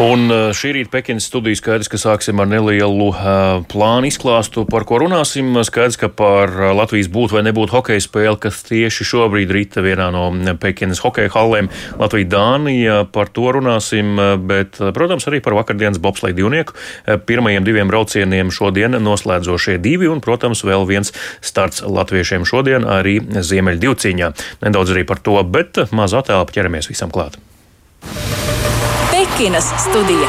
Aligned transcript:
Un 0.00 0.30
uh, 0.32 0.48
šī 0.56 0.70
rīta 0.72 0.94
Pekinas 0.94 1.26
studijas 1.28 1.60
skaidrs, 1.60 1.88
ka 1.92 1.98
sāksim 2.00 2.40
ar 2.40 2.46
nelielu 2.48 3.10
uh, 3.10 3.58
plānu 3.68 4.08
izklāstu, 4.08 4.62
par 4.64 4.86
ko 4.88 4.96
runāsim. 5.02 5.50
Skaidrs, 5.66 5.98
ka 6.00 6.08
par 6.08 6.54
uh, 6.54 6.70
Latvijas 6.72 7.10
būt 7.12 7.34
vai 7.34 7.42
nebūt 7.44 7.74
hokeja 7.74 8.00
spēli, 8.00 8.38
kas 8.40 8.62
tieši 8.64 9.04
šobrīd 9.10 9.52
rīta 9.52 9.84
vienā 9.84 10.06
no 10.14 10.30
Pekinas 10.62 11.02
hokeja 11.04 11.28
hallēm 11.34 11.68
Latvija-Dānija, 12.00 13.02
par 13.12 13.28
to 13.28 13.52
runāsim, 13.58 14.16
bet, 14.48 14.80
protams, 14.96 15.28
arī 15.28 15.42
par 15.44 15.58
vakardienas 15.58 16.00
bobsleja 16.00 16.38
divnieku. 16.38 16.78
Pirmajiem 17.28 17.68
diviem 17.68 17.92
braucieniem 17.92 18.54
šodien 18.56 18.96
noslēdzošie 19.04 19.76
divi 19.84 20.08
un, 20.08 20.24
protams, 20.24 20.64
vēl 20.64 20.88
viens 20.88 21.12
starts 21.44 21.84
latviešiem 21.84 22.48
šodien 22.48 22.88
arī 22.88 23.18
Ziemeļa 23.20 23.84
divcīņā. 23.84 24.32
Nedaudz 24.64 24.96
arī 24.96 25.04
par 25.04 25.20
to, 25.20 25.36
bet 25.44 25.84
maz 25.92 26.16
attēlā 26.16 26.48
ķeramies 26.48 26.88
visam 26.88 27.12
klāt. 27.12 27.36
Pekinas 29.40 29.64
studija. 29.90 30.26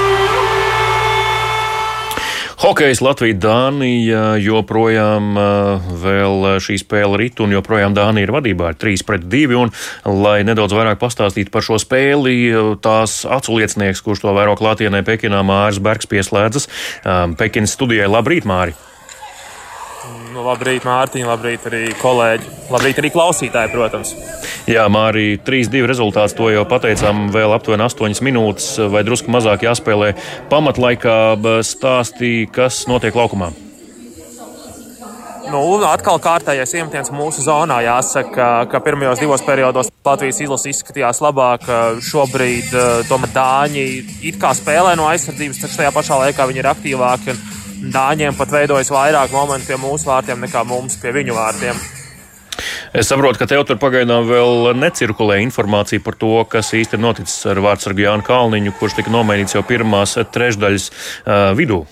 Hokejs 2.62 3.02
Latvija, 3.04 3.36
Dānija 3.36 4.22
joprojām 4.40 5.34
vēl 6.00 6.46
šī 6.64 6.78
spēle 6.80 7.20
rit 7.20 7.42
un 7.44 7.52
joprojām 7.52 7.92
Dānija 7.92 8.30
ir 8.30 8.32
vadībā 8.32 8.70
ar 8.72 8.78
3 8.80 9.04
pret 9.04 9.26
2. 9.28 9.58
Un, 9.60 9.74
lai 10.24 10.38
nedaudz 10.48 10.72
vairāk 10.78 11.02
pastāstītu 11.02 11.52
par 11.52 11.68
šo 11.68 11.82
spēli, 11.84 12.38
tās 12.80 13.26
aculiecinieks, 13.28 14.00
kurš 14.05 14.24
to 14.24 14.32
vēro 14.38 14.55
klātienē 14.55 15.04
Pekinā, 15.04 15.44
Māris 15.44 15.84
Bergs 15.84 16.08
pieslēdzas 16.08 16.72
Pekinas 17.36 17.76
studijai. 17.76 18.08
Labrīt, 18.08 18.48
Māri! 18.48 18.80
Nu, 20.32 20.41
labrīt, 20.46 20.86
Mārtiņ, 20.88 21.26
labrīt 21.28 21.66
arī 21.70 21.82
kolēģi. 22.00 22.48
Labrīt 22.74 23.02
arī 23.02 23.12
klausītāji, 23.13 23.70
protams. 23.74 24.13
Jā, 24.70 24.88
Mārī, 24.90 25.35
3-2 25.46 25.85
rezultāts 25.90 26.34
to 26.38 26.48
jau 26.49 26.63
pateicām. 26.66 27.27
Vēl 27.34 27.54
aptuveni 27.54 27.85
8 27.85 28.24
minūtes 28.26 28.70
vai 28.90 29.04
drusku 29.05 29.34
mazāk 29.34 29.68
jāspēlē. 29.68 30.13
Pamatlaikā 30.49 31.18
stāstīja, 31.68 32.49
kas 32.55 32.85
notiek 32.90 33.18
laukumā. 33.18 33.52
Nu, 35.52 35.62
atkal 35.84 36.16
kārtējais 36.24 36.74
iemetiens 36.79 37.12
mūsu 37.12 37.44
zonā. 37.44 37.82
Jāsaka, 37.84 38.49
ka 38.72 38.79
pirmajos 38.82 39.20
divos 39.20 39.44
periodos 39.44 39.91
Latvijas 40.07 40.40
izlase 40.41 40.72
izskatījās 40.72 41.20
labāk. 41.22 41.68
Šobrīd 42.07 42.72
tomēr 43.10 43.34
Dāņi 43.35 43.88
it 44.32 44.40
kā 44.41 44.55
spēlē 44.55 44.96
no 44.98 45.10
aizsardzības, 45.12 45.60
taču 45.66 45.82
tajā 45.82 45.91
pašā 45.94 46.22
laikā 46.26 46.48
viņi 46.48 46.63
ir 46.63 46.72
aktīvāki. 46.72 47.35
Dāņiem 47.82 48.35
pat 48.37 48.51
veidojas 48.54 48.91
vairāk 48.93 49.32
momentu 49.34 49.71
pie 49.71 49.77
mūsu 49.82 50.05
vārtiem 50.05 50.43
nekā 50.46 50.62
mums 50.70 50.99
pie 51.01 51.13
viņu 51.15 51.34
vārtiem. 51.34 51.79
Es 52.93 53.07
saprotu, 53.07 53.40
ka 53.40 53.48
tev 53.48 53.63
tur 53.65 53.79
pagaidām 53.82 54.27
vēl 54.27 54.73
necirkulē 54.77 55.40
informācija 55.46 56.04
par 56.04 56.18
to, 56.20 56.34
kas 56.51 56.73
īsti 56.77 56.98
ir 56.98 57.01
noticis 57.01 57.48
ar 57.49 57.62
vārdsargu 57.63 58.04
Jānu 58.04 58.26
Kalniņu, 58.27 58.76
kurš 58.77 58.99
tika 58.99 59.13
nomainīts 59.13 59.55
jau 59.55 59.63
pirmās 59.65 60.18
trešdaļas 60.35 60.90
uh, 60.91 61.54
vidū. 61.57 61.85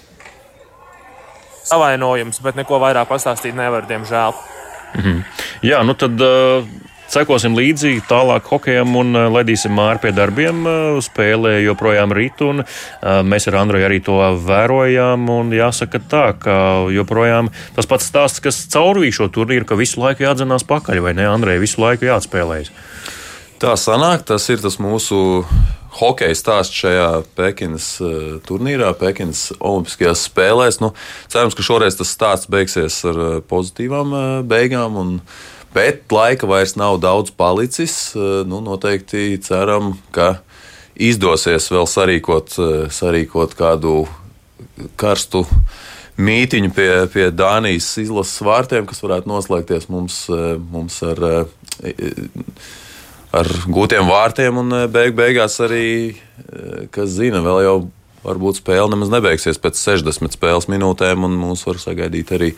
Savainojums, 1.70 2.42
bet 2.44 2.60
neko 2.60 2.82
vairāk 2.84 3.10
pastāstīt 3.10 3.58
nevar, 3.58 3.88
diemžēl. 3.90 4.36
Mm 4.94 5.02
-hmm. 5.02 5.24
Jā, 5.64 5.84
nu 5.84 5.94
tad. 5.94 6.22
Uh, 6.22 6.89
Sekosim 7.10 7.56
līdzi 7.58 8.04
tālāk 8.06 8.46
hokejam 8.52 8.92
un 9.00 9.18
eh, 9.18 9.24
ledīsim 9.34 9.74
māri 9.74 9.98
pie 10.04 10.12
darbiem. 10.14 10.60
Eh, 10.70 11.00
spēlē 11.02 11.56
joprojām 11.64 12.14
rīt, 12.14 12.44
un 12.46 12.62
eh, 12.62 12.68
mēs 13.26 13.50
ar 13.50 13.58
Androju 13.64 13.88
arī 13.88 13.98
to 14.06 14.20
vērojām. 14.46 15.26
Jāsaka 15.58 16.04
tā, 16.12 16.28
ka 16.38 16.60
joprojām 16.94 17.50
tas 17.74 17.90
pats 17.90 18.12
stāsts, 18.12 18.44
kas 18.46 18.62
caurvīja 18.70 19.24
šo 19.24 19.30
turnīru, 19.40 19.66
ka 19.66 19.80
visu 19.80 20.04
laiku 20.04 20.28
jādzenās 20.28 20.68
pakaļ, 20.70 21.02
vai 21.08 21.18
ne, 21.18 21.26
Andrej, 21.32 21.58
visu 21.66 21.82
laiku 21.82 22.12
jāatspēlējas. 22.12 22.70
Tā 23.60 23.74
sanāk, 23.74 24.30
tas 24.30 24.46
ir 24.54 24.62
tas 24.62 24.78
mūsu 24.80 25.42
hokeja 25.98 26.38
stāsts 26.38 26.78
šajā 26.78 27.12
Pekinas 27.36 27.96
turnīrā, 28.46 28.94
Pekinas 29.02 29.48
Olimpiskajās 29.58 30.30
spēlēs. 30.30 30.78
Nu, 30.86 30.94
cerams, 31.26 31.58
ka 31.58 31.66
šoreiz 31.66 31.98
tas 31.98 32.14
stāsts 32.14 32.54
beigsies 32.54 33.02
ar 33.10 33.24
pozitīvām 33.50 34.14
beigām. 34.48 35.02
Un, 35.02 35.16
uh, 35.18 35.59
Bet 35.74 36.10
laika 36.12 36.48
vairs 36.50 36.74
nav 36.80 36.98
daudz 37.02 37.32
palicis. 37.38 38.16
Eh, 38.16 38.42
nu, 38.50 38.62
noteikti 38.66 39.38
ceram, 39.46 39.94
ka 40.12 40.40
izdosies 40.98 41.70
vēl 41.70 41.86
sarīkot, 41.86 42.56
eh, 42.58 42.88
sarīkot 42.90 43.54
kādu 43.60 44.08
karstu 44.98 45.46
mītiņu 46.18 46.74
pie, 46.76 46.90
pie 47.14 47.30
Dānijas 47.32 47.92
izlases 48.02 48.42
vārtiem, 48.44 48.88
kas 48.90 49.04
varētu 49.06 49.30
noslēgties 49.30 49.88
mums, 49.94 50.26
eh, 50.34 50.58
mums 50.58 50.98
ar, 51.04 51.24
ar 53.32 53.54
gūtiem 53.70 54.10
vārtiem. 54.10 54.58
Un 54.58 54.90
beig, 54.90 55.14
beigās 55.14 55.62
arī, 55.62 56.18
kas 56.92 57.14
zina, 57.14 57.46
vēl 57.46 57.64
jau 57.64 57.78
varbūt 58.26 58.60
spēle 58.60 58.90
nemaz 58.90 59.14
nebeigsies 59.14 59.62
pēc 59.62 59.78
60 59.78 60.34
spēles 60.34 60.68
minūtēm, 60.68 61.24
un 61.30 61.38
mūs 61.40 61.64
var 61.68 61.76
sagaidīt 61.76 62.34
arī 62.36 62.56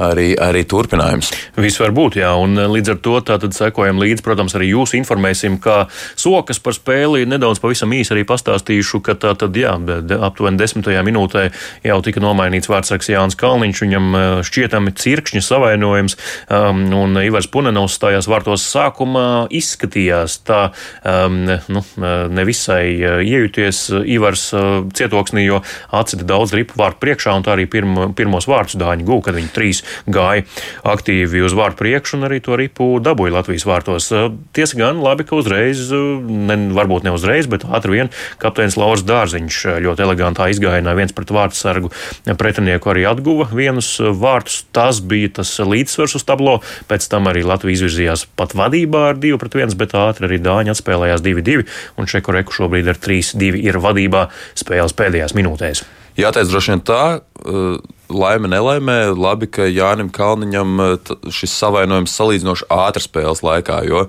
arī, 0.00 0.32
arī 0.38 0.62
turpinājums. 0.68 1.32
Viss 1.60 1.80
var 1.82 1.92
būt, 1.94 2.18
jā, 2.20 2.32
un 2.40 2.56
eh, 2.58 2.68
līdz 2.70 2.94
ar 2.94 3.00
to 3.04 3.18
tātad 3.26 3.56
sekojam 3.56 4.00
līdzi, 4.00 4.24
protams, 4.24 4.54
arī 4.58 4.72
jūs 4.72 4.94
informēsim, 4.98 5.58
kā 5.62 5.86
sokas 6.18 6.60
par 6.62 6.76
spēli 6.76 7.26
nedaudz 7.28 7.60
pavisam 7.62 7.92
īsi 7.94 8.14
arī 8.14 8.24
pastāstīšu, 8.28 9.02
ka 9.04 9.16
tā 9.20 9.34
tad, 9.38 9.56
jā, 9.56 9.74
aptuveni 10.22 10.60
desmitajā 10.60 11.02
minūtē 11.06 11.44
jau 11.86 11.98
tika 12.04 12.22
nomainīts 12.22 12.70
vārdsargs 12.72 13.12
Jānis 13.12 13.38
Kalniņš, 13.40 13.84
viņam 13.86 14.08
eh, 14.16 14.28
šķietami 14.48 14.94
cirkšņa 15.02 15.44
savainojums, 15.46 16.18
um, 16.48 16.84
un 17.02 17.20
Ivars 17.22 17.50
Punenovs 17.52 17.98
stājās 17.98 18.28
vārtos 18.30 18.64
sākumā, 18.72 19.26
izskatījās 19.52 20.38
tā, 20.46 20.62
um, 21.06 21.44
nu, 21.46 21.84
nevisai 22.32 22.86
eh, 22.96 23.20
iejuties 23.26 23.84
Ivars 24.12 24.48
cietoksnī, 24.96 25.46
jo 25.46 25.60
atsita 25.94 26.26
daudz 26.28 26.54
ripu 26.56 26.76
vārtu 26.80 27.02
priekšā, 27.02 27.34
un 27.36 27.44
tā 27.46 27.56
arī 27.56 27.68
pirmo, 27.70 28.08
pirmos 28.16 28.48
vārdus 28.50 28.78
dāņi 28.80 29.06
gūka, 29.06 29.30
kad 29.30 29.38
viņi 29.38 29.52
trīs 29.54 29.81
gāja 30.06 30.46
aktīvi 30.88 31.42
uz 31.44 31.54
vārtu 31.56 31.82
priekšu 31.82 32.18
un 32.18 32.28
arī 32.28 32.40
to 32.44 32.56
ripu 32.58 32.88
dabūja 33.02 33.36
Latvijas 33.38 33.66
vārtos. 33.68 34.08
Tiesa 34.56 34.78
gan 34.78 35.00
labi, 35.02 35.26
ka 35.28 35.38
uzreiz, 35.38 35.84
ne, 35.92 36.58
varbūt 36.76 37.06
ne 37.06 37.14
uzreiz, 37.14 37.48
bet 37.50 37.66
ātri 37.68 37.96
vien 37.96 38.12
kapteinis 38.42 38.78
Lauris 38.80 39.04
Dārziņš 39.08 39.60
ļoti 39.84 40.06
elegantā 40.06 40.48
izgājienā 40.52 40.94
viens 40.98 41.14
pret 41.16 41.32
vārtu 41.34 41.58
sargu 41.58 41.92
pretinieku 42.38 42.92
arī 42.92 43.06
atguva 43.10 43.48
vienus 43.52 43.94
vārtus. 44.00 44.62
Tas 44.72 45.00
bija 45.04 45.32
tas 45.40 45.54
līdzsvars 45.58 46.16
uz 46.18 46.26
tablo. 46.28 46.58
Pēc 46.90 47.08
tam 47.12 47.30
arī 47.30 47.44
Latvija 47.46 47.80
izvirzījās 47.80 48.26
pat 48.38 48.56
vadībā 48.58 49.08
ar 49.12 49.20
2 49.22 49.40
pret 49.40 49.58
1, 49.62 49.76
bet 49.78 49.96
ātri 49.98 50.28
arī 50.28 50.40
Dāņi 50.42 50.74
atspēlējās 50.74 51.24
2-2 51.24 51.66
un 51.98 52.10
Čeku 52.10 52.34
Reku 52.36 52.54
šobrīd 52.56 52.90
ar 52.92 53.00
3-2 53.02 53.62
ir 53.62 53.80
vadībā 53.82 54.28
spēles 54.58 54.96
pēdējās 54.98 55.36
minūtēs. 55.38 55.84
Jāteic 56.20 56.50
droši 56.50 56.74
vien 56.74 56.82
tā 56.84 57.02
laime 58.14 58.50
nelaimē, 58.52 58.98
labi, 59.16 59.48
ka 59.50 59.66
Jānim 59.68 60.10
Kalniņam 60.12 60.78
šis 61.32 61.56
savainojums 61.62 62.14
salīdzinoši 62.18 62.68
ātri 62.72 63.04
spēles 63.04 63.42
laikā, 63.46 63.82
jo 63.88 64.06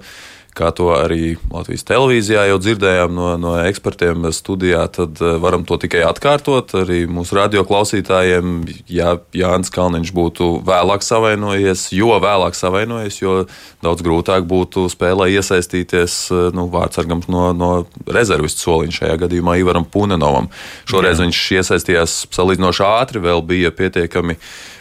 kā 0.57 0.69
to 0.75 0.91
arī 0.93 1.35
Latvijas 1.51 1.85
televīzijā 1.87 2.45
jau 2.51 2.59
dzirdējām 2.61 3.13
no, 3.15 3.29
no 3.41 3.53
ekspertiem 3.65 4.27
studijā, 4.35 4.85
tad 4.93 5.19
eh, 5.21 5.35
varam 5.41 5.65
to 5.67 5.77
tikai 5.81 6.03
atkārtot. 6.05 6.75
Arī 6.83 7.03
mūsu 7.09 7.37
radioklausītājiem, 7.39 8.55
ja 8.91 9.15
Jānis 9.35 9.73
Kalniņš 9.73 10.13
būtu 10.15 10.49
vēlāk 10.67 11.05
savainojies, 11.05 11.87
jo 11.95 12.13
vēlāk 12.23 12.57
savainojies, 12.57 13.19
jo 13.21 13.37
daudz 13.83 14.05
grūtāk 14.05 14.45
būtu 14.49 14.85
spēlē 14.93 15.31
iesaistīties 15.33 16.19
eh, 16.31 16.43
nu, 16.55 16.67
vārdsargam 16.73 17.25
no, 17.33 17.47
no 17.57 17.71
rezervistu 18.05 18.67
soliņa, 18.67 18.99
šajā 18.99 19.17
gadījumā 19.25 19.57
Ivaram 19.61 19.87
Punenovam. 19.89 20.51
Šoreiz 20.89 21.17
Jā. 21.17 21.25
viņš 21.25 21.41
iesaistījās 21.61 22.19
salīdzinoši 22.33 22.87
ātri, 22.93 23.23
vēl 23.23 23.43
bija 23.47 23.73
pietiekami 23.73 24.37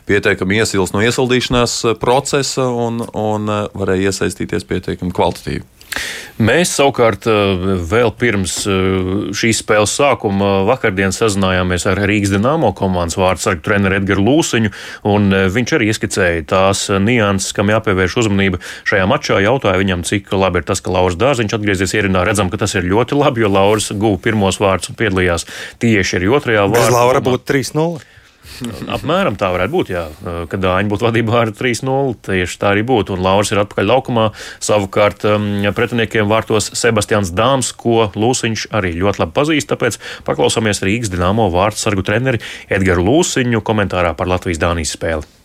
pietiekami 0.07 0.59
iesils 0.59 0.91
no 0.95 1.03
iesildīšanās 1.05 1.77
eh, 1.87 1.99
procesa 2.01 2.67
un, 2.69 3.01
un 3.17 3.53
varēja 3.79 4.11
iesaistīties 4.11 4.67
pietiekami 4.69 5.15
kvalitatīvi. 5.15 5.72
Mēs 6.43 6.73
savukārt 6.75 7.27
eh, 7.31 7.65
vēl 7.87 8.11
pirms 8.19 8.55
šīs 9.37 9.61
spēles 9.63 9.93
sākuma 9.99 10.65
vakardien 10.67 11.15
sazinājāmies 11.15 11.85
ar 11.91 12.01
Rīgas 12.09 12.33
Dienāmo 12.33 12.73
komandas 12.77 13.19
vārdsargu 13.21 13.63
treneru 13.67 13.99
Edgars 14.01 14.25
Lūsiņu, 14.25 14.73
un 15.13 15.29
viņš 15.53 15.75
arī 15.77 15.91
ieskicēja 15.93 16.47
tās 16.51 16.87
nianses, 17.03 17.53
kam 17.57 17.71
jāpievērš 17.73 18.17
uzmanība 18.25 18.63
šajā 18.89 19.07
mačā. 19.11 19.39
Jautāja 19.45 19.81
viņam, 19.83 20.07
cik 20.09 20.33
labi 20.35 20.63
ir 20.63 20.69
tas, 20.69 20.83
ka 20.83 20.95
Lauris 20.95 21.19
Dārziņš 21.21 21.59
atgriezies 21.59 21.95
ierinā. 21.99 22.25
Redzam, 22.27 22.51
ka 22.51 22.61
tas 22.65 22.75
ir 22.79 22.89
ļoti 22.89 23.19
labi, 23.21 23.45
jo 23.45 23.53
Lauris 23.53 23.93
guva 23.93 24.19
pirmos 24.23 24.59
vārdus 24.63 24.93
un 24.93 24.99
piedalījās 24.99 25.47
tieši 25.83 26.19
arī 26.21 26.33
otrajā 26.39 26.67
vārdā. 26.73 26.97
Laura 26.97 27.23
būtu 27.25 27.47
3-0. 27.53 28.22
Apmēram 28.97 29.37
tā 29.39 29.51
varētu 29.55 29.73
būt, 29.73 29.93
jā. 29.93 30.05
Kad 30.51 30.63
Dāņi 30.63 30.91
būtu 30.93 31.07
vadībā 31.07 31.43
ar 31.45 31.53
3-0, 31.57 32.15
tieši 32.27 32.59
tā 32.61 32.73
arī 32.75 32.85
būtu. 32.87 33.17
Un 33.17 33.25
Lauris 33.25 33.53
ir 33.55 33.63
atpakaļ 33.63 33.89
laukumā. 33.91 34.29
Savukārt 34.63 35.27
pretiniekiem 35.77 36.31
vārtos 36.31 36.73
Sebastians 36.79 37.33
Dāms, 37.37 37.73
ko 37.77 38.11
Lūsiņš 38.15 38.69
arī 38.75 38.95
ļoti 38.99 39.25
labi 39.25 39.37
pazīst. 39.39 39.71
Tāpēc 39.73 40.01
paklausāmies 40.29 40.83
Rīgas 40.85 41.13
Dienāmo 41.13 41.49
vārdsargu 41.55 42.05
treneri 42.07 42.43
Edgaru 42.73 43.07
Lūsiņu 43.09 43.63
komentārā 43.67 44.17
par 44.19 44.31
Latvijas-Dānijas 44.35 44.99
spēli. 44.99 45.42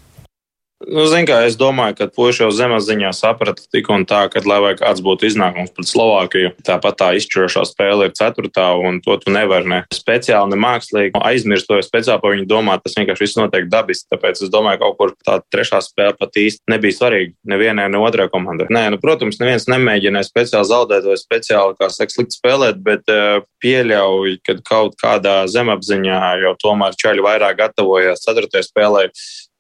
Nu, 0.85 1.07
zin, 1.09 1.25
kā, 1.25 1.39
es 1.49 1.55
domāju, 1.57 1.95
ka 1.97 2.05
puiši 2.13 2.43
jau 2.43 2.51
zemapziņā 2.53 3.09
saprata 3.17 3.63
tik 3.73 3.87
un 3.89 4.03
tā, 4.05 4.19
ka, 4.29 4.43
lai 4.45 4.75
kāds 4.77 5.01
būtu 5.01 5.25
iznākums 5.25 5.71
pret 5.73 5.89
Slovākiju, 5.89 6.51
tāpat 6.67 6.99
tā 6.99 7.07
izšķirošā 7.17 7.63
spēle 7.65 8.05
ir 8.07 8.13
ceturtā, 8.17 8.67
un 8.77 8.99
to 9.01 9.15
tu 9.17 9.33
nevari 9.33 9.65
ne 9.71 9.79
speciāli, 9.93 10.53
ne 10.53 10.59
mākslīgi 10.61 11.17
aizmirst, 11.17 11.65
to 11.65 11.79
speciāli 11.81 12.21
par 12.21 12.35
viņu 12.35 12.45
domāt. 12.51 12.83
Tas 12.85 12.93
vienkārši 12.99 13.25
viss 13.25 13.39
notiek 13.39 13.65
dabiski. 13.71 14.05
Tāpēc 14.13 14.43
es 14.45 14.53
domāju, 14.53 14.77
ka 14.77 14.91
kaut 14.91 14.99
kur 15.01 15.15
tā 15.25 15.39
trešā 15.49 15.81
spēle 15.81 16.13
pat 16.19 16.37
īsti 16.37 16.69
nebija 16.69 16.99
svarīga 16.99 17.33
nevienai, 17.49 17.89
ne 17.89 18.03
otrai 18.05 18.29
komandai. 18.29 18.69
Nē, 18.69 18.85
nu, 18.93 19.01
protams, 19.01 19.41
neviens 19.41 19.65
nemēģināja 19.73 20.29
speciāli 20.29 20.69
zaudēt 20.69 21.09
vai 21.09 21.17
speciāli, 21.17 21.77
kā 21.81 21.89
saka, 21.89 22.13
slikti 22.13 22.37
spēlēt, 22.37 22.85
bet 22.85 23.09
uh, 23.09 23.41
pieļauj, 23.65 24.37
ka 24.45 24.59
kaut 24.69 24.95
kādā 25.01 25.39
zemapziņā 25.49 26.21
jau 26.45 26.55
tomēr 26.61 27.01
čaļi 27.01 27.25
vairāk 27.25 27.59
gatavojās 27.65 28.21
ceturtajai 28.29 28.69
spēlei 28.69 29.09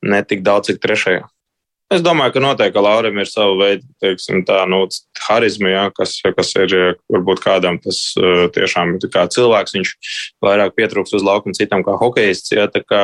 ne 0.05 0.21
tik 0.25 0.45
daudz, 0.45 0.71
cik 0.71 0.83
trešajā. 0.83 1.25
Es 1.87 2.01
domāju, 2.03 2.33
ka 2.35 2.41
noteikti 2.43 2.81
Laurim 2.83 3.15
ir 3.21 3.29
sava 3.31 3.53
veida, 3.61 3.85
teiksim, 4.03 4.41
tā, 4.43 4.57
nu, 4.67 4.81
harizma, 5.23 5.69
jā, 5.71 5.83
kas, 5.95 6.17
kas 6.35 6.49
ir 6.59 6.73
varbūt 7.07 7.39
kādam 7.39 7.77
tas 7.79 8.01
tiešām 8.57 8.97
ir 8.97 9.07
kā 9.13 9.23
cilvēks. 9.31 9.75
Viņš 9.77 9.93
vairāk 10.43 10.75
pietrūks 10.75 11.15
uz 11.15 11.23
laukuma 11.23 11.55
citam 11.55 11.85
kā 11.87 11.95
hokejists. 12.01 12.51
Tā 12.73 12.81
kā 12.83 12.99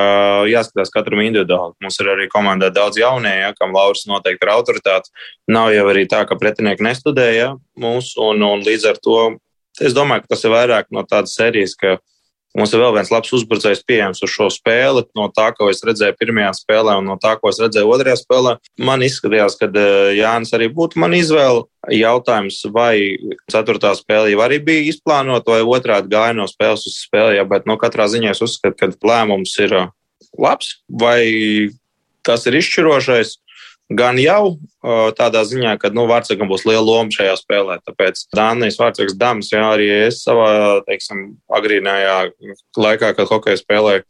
jāskatās 0.51 0.92
katram 0.92 1.24
individuāli. 1.24 1.78
Mums 1.80 2.01
ir 2.04 2.12
arī 2.12 2.28
komandā 2.31 2.74
daudz 2.75 3.00
jaunie, 3.00 3.31
jā, 3.46 3.54
kam 3.56 3.72
Lauris 3.72 4.04
noteikti 4.10 4.44
ir 4.44 4.51
autoritāte. 4.51 5.16
Nav 5.48 5.72
jau 5.72 5.88
arī 5.94 6.04
tā, 6.12 6.25
ka 6.28 6.36
pretinieki 6.36 6.84
nestudēja 6.84 7.54
mūsu, 7.80 8.19
un, 8.34 8.44
un 8.51 8.68
līdz 8.68 8.89
ar 8.92 9.00
to 9.00 9.19
es 9.80 9.96
domāju, 9.96 10.25
ka 10.25 10.36
tas 10.36 10.44
ir 10.44 10.51
vairāk 10.57 10.92
no 10.92 11.07
tādas 11.07 11.39
sērijas, 11.39 11.80
ka 11.80 12.01
Mums 12.54 12.74
ir 12.74 12.84
vēl 12.84 12.94
viens 12.94 13.10
labs 13.10 13.32
uzbrucējs 13.34 13.82
pieejams 13.90 14.22
uz 14.26 14.30
šo 14.30 14.46
spēli. 14.54 15.02
No 15.18 15.26
tā, 15.34 15.48
ko 15.58 15.72
es 15.72 15.82
redzēju 15.86 16.14
pirmajā 16.20 16.52
spēlē, 16.60 17.00
un 17.02 17.08
no 17.10 17.16
tā, 17.22 17.34
ko 17.42 17.50
es 17.50 17.58
redzēju 17.62 17.90
otrajā 17.96 18.20
spēlē, 18.20 18.56
man 18.90 19.06
izskatījās, 19.06 19.58
ka 19.58 19.72
eh, 19.72 20.14
Jānis 20.20 20.54
arī 20.54 20.70
būtu 20.74 21.02
man 21.02 21.18
izvēle. 21.18 21.66
Jautājums, 21.92 22.62
vai 22.72 23.18
ceturtā 23.52 23.92
spēle 23.98 24.30
jau 24.32 24.44
arī 24.46 24.62
bija 24.64 24.86
izplānota, 24.94 25.58
vai 25.58 25.66
otrādi 25.78 26.14
gāja 26.14 26.38
no 26.38 26.46
spēles 26.48 26.86
uz 26.88 27.02
spēli. 27.02 27.40
Ja, 27.40 27.48
bet 27.50 27.66
no 27.66 27.76
nu, 27.76 27.82
katrā 27.82 28.06
ziņā 28.12 28.36
es 28.36 28.44
uzskatu, 28.46 28.78
ka 28.80 29.10
lēmums 29.10 29.58
ir 29.66 29.74
eh, 29.82 29.90
labs, 30.38 30.78
vai 30.88 31.24
tas 32.24 32.46
ir 32.48 32.62
izšķirošais 32.62 33.38
gan 33.92 34.20
jau 34.22 34.58
tādā 35.18 35.44
ziņā, 35.48 35.76
ka 35.82 35.92
nu, 35.94 36.06
Vārtsakam 36.10 36.50
būs 36.50 36.66
liela 36.68 36.84
loma 36.84 37.14
šajā 37.14 37.36
spēlē. 37.40 37.78
Tāpēc 37.86 38.26
Dānijas 38.36 38.80
Vārtsakas 38.80 39.18
dāmas, 39.20 39.52
jā, 39.54 39.64
arī 39.76 39.90
es 40.08 40.22
savā, 40.24 40.82
teiksim, 40.88 41.26
agrīnājā 41.54 42.18
laikā, 42.80 43.14
kad 43.18 43.32
hokeja 43.32 43.60
spēlēju, 43.60 44.06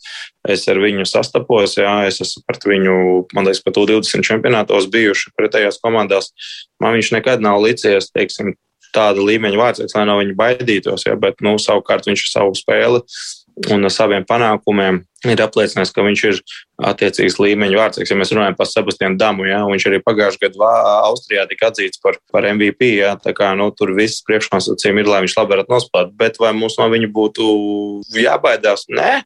es 0.54 0.66
ar 0.72 0.82
viņu 0.84 1.08
sastapos, 1.10 1.78
jā, 1.80 1.96
es 2.10 2.22
esmu 2.24 2.44
pret 2.48 2.68
viņu, 2.70 2.98
man 3.36 3.50
liekas, 3.50 3.64
pat 3.66 3.80
20 3.80 4.28
čempionātos 4.30 4.90
bijuši 4.94 5.34
pretējās 5.40 5.82
komandās. 5.84 6.32
Man 6.84 6.98
viņš 6.98 7.14
nekad 7.18 7.44
nav 7.44 7.62
licies, 7.64 8.12
teiksim, 8.14 8.56
tāda 8.94 9.24
līmeņa 9.26 9.58
vārdsargs, 9.58 9.96
lai 9.98 10.06
no 10.06 10.20
viņa 10.20 10.36
baidītos, 10.38 11.08
jā, 11.08 11.18
bet, 11.20 11.42
nu, 11.42 11.58
savukārt 11.62 12.06
viņš 12.10 12.28
savu 12.30 12.54
spēli 12.58 13.02
un 13.72 13.86
ar 13.86 13.94
saviem 13.94 14.26
panākumiem 14.28 15.02
ir 15.30 15.42
apliecinājis, 15.44 15.92
ka 15.96 16.04
viņš 16.04 16.24
ir 16.28 16.40
attiecīgs 16.90 17.38
līmeņa 17.40 17.80
vārdsargs. 17.80 18.12
Ja 18.12 18.18
mēs 18.20 18.34
runājam 18.34 18.58
par 18.58 18.68
Sebastianu 18.68 19.20
Damu, 19.20 19.46
ja, 19.48 19.62
viņš 19.70 19.86
arī 19.90 20.02
pagājušajā 20.04 20.50
gadā 20.50 20.72
Austrijā 21.08 21.46
tika 21.50 21.70
atzīts 21.72 22.02
par, 22.04 22.18
par 22.34 22.48
MVP. 22.50 22.90
Ja, 22.98 23.14
tā 23.22 23.36
kā 23.38 23.54
nu, 23.58 23.70
tur 23.78 23.94
viss 23.98 24.24
priekšnosacījumi 24.28 25.04
ir, 25.04 25.12
lai 25.14 25.24
viņš 25.24 25.38
labi 25.40 25.56
varētu 25.56 25.76
nospēlēt. 25.76 26.14
Bet 26.20 26.42
vai 26.44 26.52
mums 26.58 26.78
no 26.82 26.90
viņa 26.92 27.10
būtu 27.16 27.48
jābaidās? 28.20 28.88
Nē. 28.92 29.24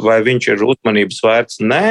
Vai 0.00 0.18
viņš 0.24 0.50
ir 0.54 0.66
uzmanības 0.70 1.22
vērts? 1.26 1.62
Nē. 1.64 1.84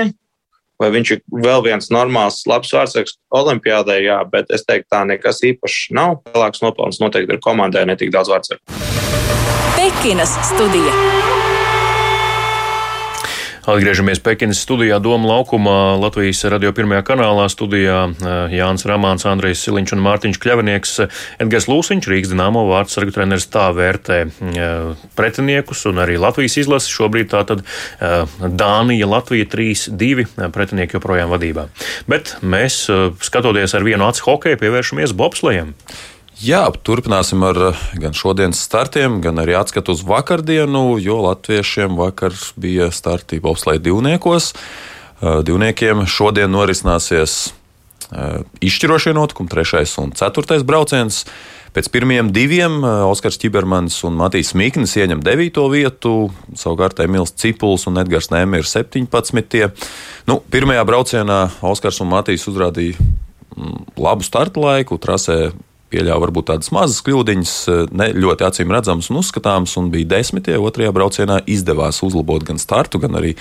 Vai 0.81 0.89
viņš 0.91 1.11
ir 1.13 1.21
vēl 1.45 1.61
viens 1.67 1.91
normāls, 1.93 2.41
labs 2.49 2.73
vārdsargs 2.73 3.19
Olimpijādē? 3.37 3.99
Jā, 4.03 4.17
bet 4.27 4.49
es 4.51 4.65
teiktu, 4.65 4.89
tā 4.91 5.03
nekas 5.07 5.43
īpašs 5.45 5.93
nav. 5.95 6.23
Lielāks 6.33 6.65
nopelns 6.65 6.99
noteikti 7.03 7.37
ir 7.37 7.43
komandai, 7.45 7.85
ne 7.87 7.95
tik 7.99 8.11
daudz 8.11 8.33
vārdsargu. 8.33 8.81
Pekinas 9.77 10.35
studija. 10.49 11.42
Atgriežamies 13.63 14.19
Pekinas 14.19 14.59
studijā, 14.59 14.97
Doma 14.99 15.23
laukumā, 15.29 15.95
Latvijas 15.95 16.41
radio 16.51 16.73
pirmajā 16.75 16.99
kanālā 17.07 17.45
studijā 17.47 18.01
eh, 18.11 18.55
Jānis 18.57 18.83
Ramāns, 18.89 19.23
Andrejs 19.23 19.61
Siliņš 19.63 19.93
un 19.95 20.01
Mārtiņš 20.03 20.39
Kļavinieks. 20.43 20.91
Edgars 21.45 21.69
Lūsiņš, 21.71 22.09
Rīgas 22.11 22.33
Dināmo 22.33 22.65
vārds 22.67 22.97
sargu 22.97 23.15
treneris 23.15 23.47
tā 23.47 23.69
vērtē 23.71 24.19
eh, 24.27 25.07
pretiniekus 25.15 25.85
un 25.87 26.03
arī 26.03 26.19
Latvijas 26.19 26.59
izlasi. 26.59 26.91
Šobrīd 26.91 27.31
tā 27.31 27.45
tad 27.47 27.63
eh, 27.63 28.27
Dānija, 28.43 29.07
Latvija 29.07 29.47
3-2 29.55 30.27
pretinieki 30.51 30.99
joprojām 30.99 31.31
vadībā. 31.31 31.69
Bet 32.11 32.35
mēs, 32.43 32.83
skatoties 33.23 33.79
ar 33.79 33.87
vienu 33.87 34.11
acu 34.11 34.27
hokeju, 34.27 34.59
pievēršamies 34.59 35.15
bobslējiem. 35.15 35.71
Jā, 36.41 36.63
turpināsim 36.81 37.43
ar 37.45 37.57
eh, 37.69 37.81
gan 38.01 38.15
šodienas 38.17 38.61
startiem, 38.65 39.19
gan 39.21 39.37
arī 39.37 39.53
atskatu 39.53 39.93
uz 39.93 40.01
vakardienu, 40.07 40.97
jo 40.97 41.19
latviešiem 41.27 41.93
vakar 41.99 42.33
bija 42.57 42.89
starti 42.89 43.37
bobslēja 43.43 43.83
divniekos. 43.85 44.53
Eh, 44.53 45.43
divniekiem 45.45 46.07
šodien 46.09 46.49
norisināsies 46.49 47.35
eh, 47.45 48.39
izšķirošie 48.65 49.13
notikumi, 49.13 49.51
trešais 49.51 49.93
un 50.01 50.15
ceturtais 50.17 50.65
brauciens. 50.65 51.21
Pēc 51.73 51.87
pirmajiem 51.89 52.27
diviem 52.29 52.83
Oskars 52.85 53.39
Čibermans 53.41 53.95
un 54.05 54.13
Matīs 54.17 54.51
Miknis 54.53 54.93
ieņem 54.93 55.23
9. 55.25 55.61
vietu, 55.73 56.11
savukārt 56.53 57.01
Emīls 57.01 57.33
Cipuls 57.33 57.87
un 57.89 57.97
Edgars 57.97 58.29
Nēmē 58.29 58.61
ir 58.61 58.69
17. 58.69 59.71
Nu, 60.29 60.37
pirmajā 60.53 60.83
braucienā 60.85 61.39
Oskars 61.65 61.97
un 62.05 62.11
Matīs 62.13 62.45
uzrādīja 62.49 62.97
mm, 63.01 63.95
labu 63.97 64.25
starta 64.25 64.61
laiku, 64.61 65.01
trasē 65.01 65.39
pieļāva 65.93 66.25
varbūt 66.25 66.49
tādas 66.49 66.71
mazas 66.73 67.01
kļūdiņas, 67.05 67.53
eh, 67.69 67.81
ne 67.93 68.09
ļoti 68.17 68.47
acīm 68.47 68.73
redzamas 68.73 69.09
un 69.11 69.21
uzskatāmas, 69.21 69.75
un 69.79 69.91
bija 69.93 70.09
desmitie. 70.17 70.57
Otrajā 70.57 70.93
braucienā 70.95 71.41
izdevās 71.49 72.01
uzlabot 72.05 72.45
gan 72.47 72.61
startu, 72.61 73.01
gan 73.03 73.19
arī, 73.19 73.35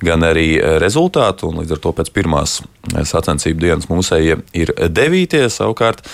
gan 0.00 0.24
arī 0.26 0.48
eh, 0.56 0.78
rezultātu. 0.82 1.52
Līdz 1.58 1.76
ar 1.76 1.82
to 1.84 1.92
pēc 1.98 2.12
pirmās 2.14 2.60
eh, 2.62 3.02
sacensību 3.08 3.66
dienas 3.66 3.90
mūsēji 3.90 4.38
ir 4.58 4.74
devītie. 4.88 5.44
Savukārt, 5.52 6.04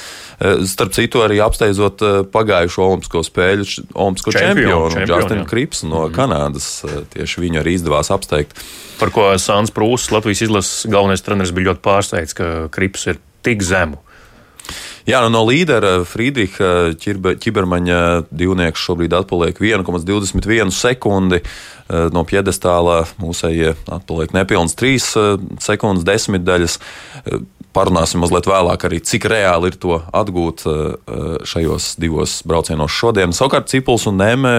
starp 0.71 0.93
citu, 0.95 1.21
arī 1.25 1.41
apsteidzot 1.43 2.03
pagājušo 2.31 2.85
Olimpisko 2.85 3.25
spēļu 3.27 3.65
Olimpisko 3.99 4.35
čempionu, 4.37 4.93
čempionu 4.95 5.25
Justinu 5.25 5.47
Kripsu 5.51 5.89
no 5.91 6.05
mm. 6.07 6.15
Kanādas. 6.15 6.69
Tieši 7.15 7.43
viņu 7.43 7.63
arī 7.63 7.75
izdevās 7.79 8.13
apsteigt. 8.15 8.55
Par 9.01 9.11
ko 9.15 9.29
Sāns 9.39 9.75
Prūss, 9.75 10.13
Latvijas 10.15 10.45
izlases 10.47 10.87
galvenais 10.91 11.23
treneris, 11.27 11.55
bija 11.55 11.73
ļoti 11.73 11.83
pārsteigts, 11.85 12.39
ka 12.39 12.53
Krips 12.75 13.09
ir 13.11 13.19
tik 13.47 13.67
zemu. 13.67 13.99
Jā, 15.09 15.23
nu 15.25 15.31
no 15.33 15.41
līdera 15.49 16.03
Friedricha 16.05 16.91
ķibermaņa 17.01 18.01
divnieks 18.29 18.83
šobrīd 18.85 19.15
atpaliek 19.17 19.57
1,21 19.57 20.69
sekundi. 20.77 21.39
Eh, 21.41 22.11
no 22.13 22.21
piedestālā 22.29 22.99
mūsējie 23.17 23.71
atpaliek 23.89 24.35
nepilns 24.37 24.77
3 24.77 24.91
eh, 25.17 25.47
sekundes 25.65 26.05
desmitdaļas. 26.05 26.77
Eh, 27.23 27.39
parunāsim 27.73 28.21
mazliet 28.21 28.51
vēlāk 28.51 28.85
arī, 28.85 28.99
cik 29.01 29.31
reāli 29.33 29.71
ir 29.71 29.79
to 29.81 29.97
atgūt 30.17 30.65
šajos 31.47 31.89
divos 32.01 32.39
braucienos 32.49 32.91
šodien. 32.91 33.31
Savukārt 33.37 33.69
Cipuls 33.71 34.09
un 34.11 34.19
Nēmē 34.19 34.55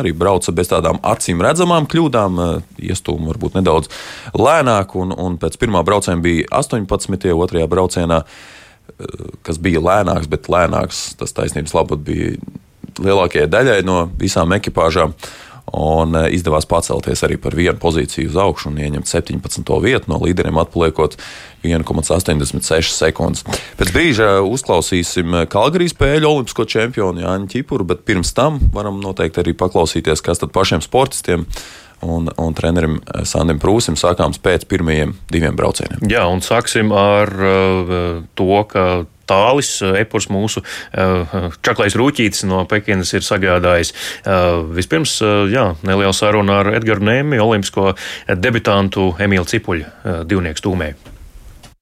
arī 0.00 0.12
brauca 0.16 0.52
bez 0.56 0.72
tādām 0.72 0.98
acīm 1.06 1.44
redzamām 1.44 1.86
kļūdām, 1.86 2.40
iestūmu 2.82 3.30
varbūt 3.30 3.60
nedaudz 3.60 3.92
lēnāk, 4.34 4.96
un, 4.98 5.14
un 5.14 5.38
pēc 5.38 5.60
pirmā 5.60 5.84
brauciena 5.86 6.18
bija 6.24 6.48
18. 6.58 7.30
otrajā 7.36 7.68
braucienā 7.70 8.24
kas 9.46 9.60
bija 9.62 9.82
lēnāks, 9.82 10.30
bet 10.30 10.48
lēnāks 10.50 11.12
tas 11.18 11.34
taisnības 11.36 11.76
labot 11.76 12.00
bija 12.04 12.36
lielākajai 12.98 13.50
daļai 13.50 13.82
no 13.86 14.06
visām 14.18 14.54
ekipāžām. 14.56 15.14
Un 15.68 16.16
e, 16.16 16.22
izdevās 16.32 16.64
pacelties 16.64 17.20
arī 17.26 17.36
par 17.36 17.52
vienu 17.52 17.76
pozīciju 17.76 18.30
uz 18.30 18.36
augšu 18.40 18.70
un 18.70 18.78
ieņemt 18.80 19.10
17. 19.10 19.72
vietu, 19.84 20.08
no 20.08 20.16
līderiem 20.22 20.56
atpaliekot 20.62 21.18
1,86 21.60 22.94
sekundes. 22.96 23.44
Pēc 23.76 23.92
brīža 23.92 24.30
uzklausīsim 24.48 25.42
Kalgarijas 25.52 25.92
spēļu 25.92 26.30
olimpisko 26.30 26.64
čempionu 26.72 27.20
Jāņu 27.26 27.52
Čipuru, 27.52 27.84
bet 27.92 28.06
pirms 28.08 28.32
tam 28.32 28.56
varam 28.72 28.96
noteikti 29.04 29.44
arī 29.44 29.52
paklausīties, 29.60 30.24
kas 30.24 30.40
tad 30.40 30.56
pašiem 30.56 30.80
sportistiem 30.84 31.44
ir 31.44 31.87
un, 32.00 32.30
un 32.36 32.56
trenerim 32.56 32.98
eh, 32.98 33.24
Sandim 33.28 33.60
Prūsim 33.62 33.98
sākāms 33.98 34.40
pēc 34.42 34.66
pirmajiem 34.70 35.14
diviem 35.32 35.56
braucieniem. 35.58 36.02
Jā, 36.10 36.26
un 36.30 36.42
sāksim 36.44 36.92
ar 36.94 37.32
uh, 37.32 38.20
to, 38.38 38.50
ka 38.70 38.86
tālis, 39.28 39.74
eh, 39.84 39.98
epurs 40.02 40.30
mūsu 40.32 40.62
čaklais 41.64 41.96
rūķītis 41.98 42.46
no 42.48 42.62
Pekinas 42.68 43.12
ir 43.12 43.26
sagādājis. 43.26 43.92
Vispirms, 44.72 45.18
jā, 45.52 45.66
neliela 45.84 46.14
saruna 46.16 46.62
ar 46.62 46.72
Edgars 46.78 47.04
Nēmi, 47.04 47.40
olimpisko 47.42 47.92
debitantu 48.40 49.10
Emīlu 49.20 49.48
Cipuļu, 49.48 49.92
divnieku 50.30 50.64
stūmēju. 50.64 51.17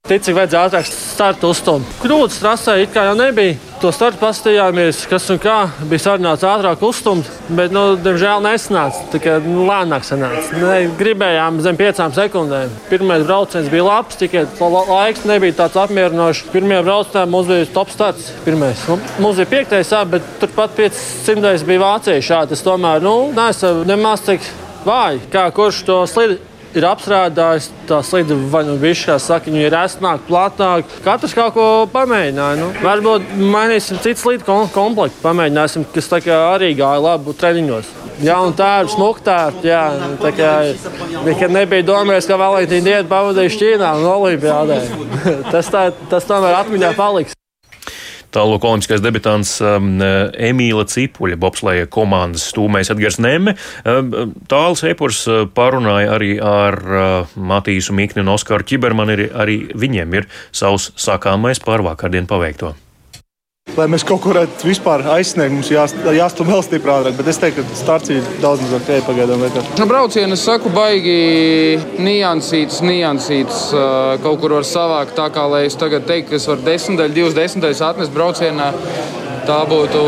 Tic, 0.07 0.23
cik 0.23 0.37
vajadzēja 0.37 0.69
ātrāk 0.69 0.85
startu 0.87 1.49
uzstumt. 1.51 1.95
Krūtis 1.99 2.39
trasē 2.39 2.77
it 2.79 2.93
kā 2.95 3.09
jau 3.09 3.17
nebija. 3.19 3.57
To 3.83 3.91
startu 3.93 4.21
paskatījāmies, 4.21 5.01
kas 5.11 5.27
un 5.35 5.41
kā 5.43 5.57
bija 5.91 6.05
sarunāts 6.05 6.47
ātrāk 6.47 6.85
uzstumt, 6.87 7.27
bet, 7.49 7.75
nu, 7.75 7.83
diemžēl 8.01 8.45
nesanāca. 8.45 9.03
Tikai 9.13 9.41
nu, 9.43 9.67
lēnāk 9.67 10.07
sanāca. 10.07 10.63
Ne, 10.63 10.79
gribējām 10.97 11.59
zem 11.67 11.81
piecām 11.81 12.15
sekundēm. 12.15 12.71
Pirmais 12.87 13.27
brauciens 13.27 13.69
bija 13.73 13.89
labs, 13.89 14.17
tikai 14.23 14.47
laiks 14.63 15.27
nebija 15.27 15.59
tāds 15.65 15.83
apmierinošs. 15.83 16.47
Pirmajā 16.55 16.87
braucienā 16.87 17.27
mums 17.35 17.51
bija 17.51 17.69
top 17.75 17.91
starts. 17.93 18.31
Pirmais. 18.47 18.87
Nu, 18.87 19.01
mums 19.27 19.43
bija 19.43 19.53
piektais, 19.59 19.91
jā, 19.91 20.07
bet 20.07 20.35
turpat 20.39 20.79
500 20.79 21.67
bija 21.67 21.83
vācieši. 21.83 22.45
Tas 22.55 22.63
tomēr 22.65 23.03
nu, 23.03 23.19
nesam 23.35 23.83
nemaz 23.91 24.23
tik 24.31 24.47
vāji, 24.87 25.27
kā 25.35 25.51
kurš 25.51 25.83
to 25.91 26.05
slidi 26.07 26.39
ir 26.77 26.87
apstrādājis. 26.89 27.69
Tā 27.89 28.01
slīde 28.05 28.37
vai 28.53 28.65
nu 28.69 28.77
bija 28.81 28.99
kā 29.13 29.19
saka, 29.23 29.51
viņa 29.51 29.67
ir 29.67 29.77
esnāka, 29.81 30.25
platāka. 30.29 31.03
Katrs 31.05 31.37
kaut 31.37 31.55
ko 31.57 31.67
pamēģināja. 31.93 32.59
Nu. 32.61 32.73
Varbūt 32.85 33.37
mainīsim 33.41 34.01
citu 34.05 34.23
slīdu 34.23 34.47
komplektu, 34.75 35.23
pamēģināsim, 35.25 35.87
kas 35.95 36.13
arī 36.17 36.75
gāja 36.79 37.03
labi 37.03 37.37
treniņos. 37.37 37.95
Jā, 38.25 38.39
un 38.41 38.55
tā 38.57 38.71
ir 38.81 38.89
smuktērta. 38.89 39.65
Jā, 39.67 39.83
tā 40.23 40.33
kā 40.37 40.53
nekad 41.27 41.53
nebija 41.53 41.85
domājis, 41.85 42.29
ka 42.31 42.41
Valentīna 42.41 42.89
dienu 42.89 43.11
pavadīšu 43.11 43.61
Ķīnā 43.61 43.93
un 44.01 44.09
Olimpijādē. 44.15 44.81
tas, 45.53 45.69
tā, 45.73 45.91
tas 46.11 46.29
tomēr 46.29 46.63
atmiņā 46.63 46.95
paliks. 46.97 47.37
Tālāk 48.37 48.65
olimpiskais 48.69 49.01
debitants 49.01 49.55
um, 49.65 49.97
Emīla 50.03 50.85
Cipuļa, 50.93 51.39
bobslēja 51.41 51.89
komandas 51.93 52.45
stūmējs 52.53 52.93
Edgars 52.93 53.21
Nemme. 53.23 53.57
Um, 53.89 54.35
Tāls 54.51 54.85
Epurs 54.85 55.23
uh, 55.31 55.45
parunāja 55.49 56.13
arī 56.19 56.35
ar 56.43 56.81
uh, 56.85 57.37
Matīsu 57.37 57.97
Mikni 57.97 58.25
un 58.27 58.35
Oskaru 58.37 58.67
Čibermanu, 58.69 59.17
arī 59.33 59.63
viņiem 59.73 60.19
ir 60.21 60.29
savs 60.53 60.91
sakāmais 61.01 61.63
par 61.65 61.87
vakardien 61.87 62.29
paveikto. 62.29 62.77
Lai 63.75 63.85
mēs 63.93 64.05
kaut 64.07 64.25
varētu 64.25 64.65
vispār 64.71 65.03
aizsniegt, 65.17 65.53
mums 65.53 65.69
jāst, 65.69 65.99
jāstum 66.17 66.49
vēl 66.49 66.63
stiprāk. 66.65 67.11
Bet 67.19 67.27
es 67.29 67.41
teiktu, 67.43 67.65
ka 67.67 67.77
starts 67.77 68.13
ir 68.15 68.23
daudz 68.41 68.63
mazāk 68.63 68.87
tēja 68.87 69.05
pagaidām. 69.05 69.43
Nu, 69.77 69.87
braucienu 69.91 70.33
es 70.39 70.45
saku, 70.47 70.71
baigi 70.73 71.17
niansīts, 72.01 72.79
niansīts. 72.87 73.67
Kaut 74.25 74.41
kur 74.41 74.57
var 74.57 74.65
savākt 74.65 75.13
tā, 75.19 75.27
kā 75.35 75.45
lai 75.51 75.67
es 75.67 75.77
tagad 75.77 76.07
teiktu, 76.09 76.31
ka 76.31 76.41
es 76.41 76.49
varu 76.49 76.65
desmitaļu, 76.71 77.17
divas 77.19 77.37
desmitaļas 77.37 77.85
atnest 77.91 78.17
braucienā. 78.17 78.71
Tā 79.47 79.61
būtu 79.71 80.01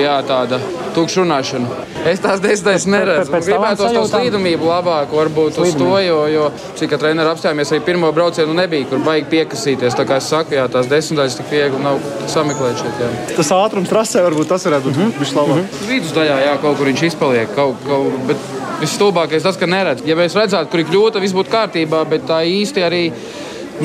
jā, 0.00 0.14
tāda 0.26 0.58
tukšrunāšana. 0.94 1.84
Es 2.10 2.20
tās 2.22 2.40
desmitais 2.42 2.84
neredzu. 2.90 3.32
Pēc 3.32 3.46
gribētu 3.48 3.86
to 3.94 4.02
slīdamību 4.10 4.66
labāk, 4.68 5.14
varbūt 5.14 5.60
uz 5.62 5.76
to, 5.78 5.92
jo, 6.04 6.18
jo 6.30 6.48
cik 6.78 6.96
treneris 7.00 7.32
apstājāmies, 7.32 7.72
arī 7.72 7.84
pirmo 7.86 8.10
braucienu 8.14 8.56
nebija, 8.56 8.88
kur 8.90 9.00
baigi 9.06 9.30
piekasīties. 9.32 9.96
Tā 9.96 10.06
kā 10.08 10.18
es 10.20 10.28
saku, 10.32 10.56
jā, 10.58 10.66
tās 10.72 10.90
desmitais 10.90 11.38
tik 11.38 11.48
viegli 11.52 11.80
nav 11.84 12.02
sameklēt 12.30 12.82
šeit. 12.82 13.00
Jā. 13.00 13.12
Tas 13.38 13.54
ātrums 13.56 13.92
trasē 13.92 14.26
varbūt 14.26 14.52
tas 14.52 14.66
varētu 14.68 14.90
būt 14.90 14.98
mm 14.98 15.06
-hmm. 15.06 15.22
vislabāk. 15.22 15.56
Mm 15.56 15.64
-hmm. 15.64 15.88
Vidusdaļā, 15.94 16.36
jā, 16.48 16.58
kaut 16.62 16.78
kur 16.78 16.86
viņš 16.86 17.06
izpaliek. 17.10 17.54
Kaut, 17.54 17.76
kaut, 17.88 18.20
bet 18.28 18.36
Visstulbākais 18.80 19.44
tas, 19.44 19.56
ka 19.56 19.66
neredz. 19.66 20.02
Ja 20.06 20.16
mēs 20.18 20.34
redzētu, 20.34 20.70
kur 20.70 20.80
ir 20.80 20.88
kļūda, 20.90 21.20
viss 21.22 21.36
būtu 21.36 21.52
kārtībā, 21.52 22.04
bet 22.10 22.26
tā 22.28 22.42
īsti 22.44 22.82
arī 22.84 23.12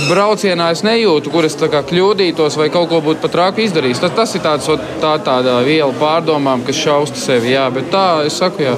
braucienā 0.10 0.70
es 0.76 0.84
nejūtu, 0.86 1.32
kur 1.34 1.48
es 1.48 1.58
kļūdītos 1.60 2.60
vai 2.60 2.70
kaut 2.74 2.90
ko 2.92 3.02
būtu 3.06 3.24
pat 3.26 3.36
traki 3.36 3.68
izdarījis. 3.68 4.04
Tas, 4.04 4.16
tas 4.18 4.38
ir 4.38 4.46
tāds, 4.46 4.70
tā, 5.02 5.18
tāda 5.26 5.60
viela 5.66 5.94
pārdomām, 6.00 6.66
kas 6.68 6.80
šausta 6.80 7.20
sevi. 7.20 7.54
Jā, 7.56 7.70
bet 7.74 7.92
tā 7.94 8.08
es 8.30 8.40
saku, 8.40 8.66
jā. 8.68 8.78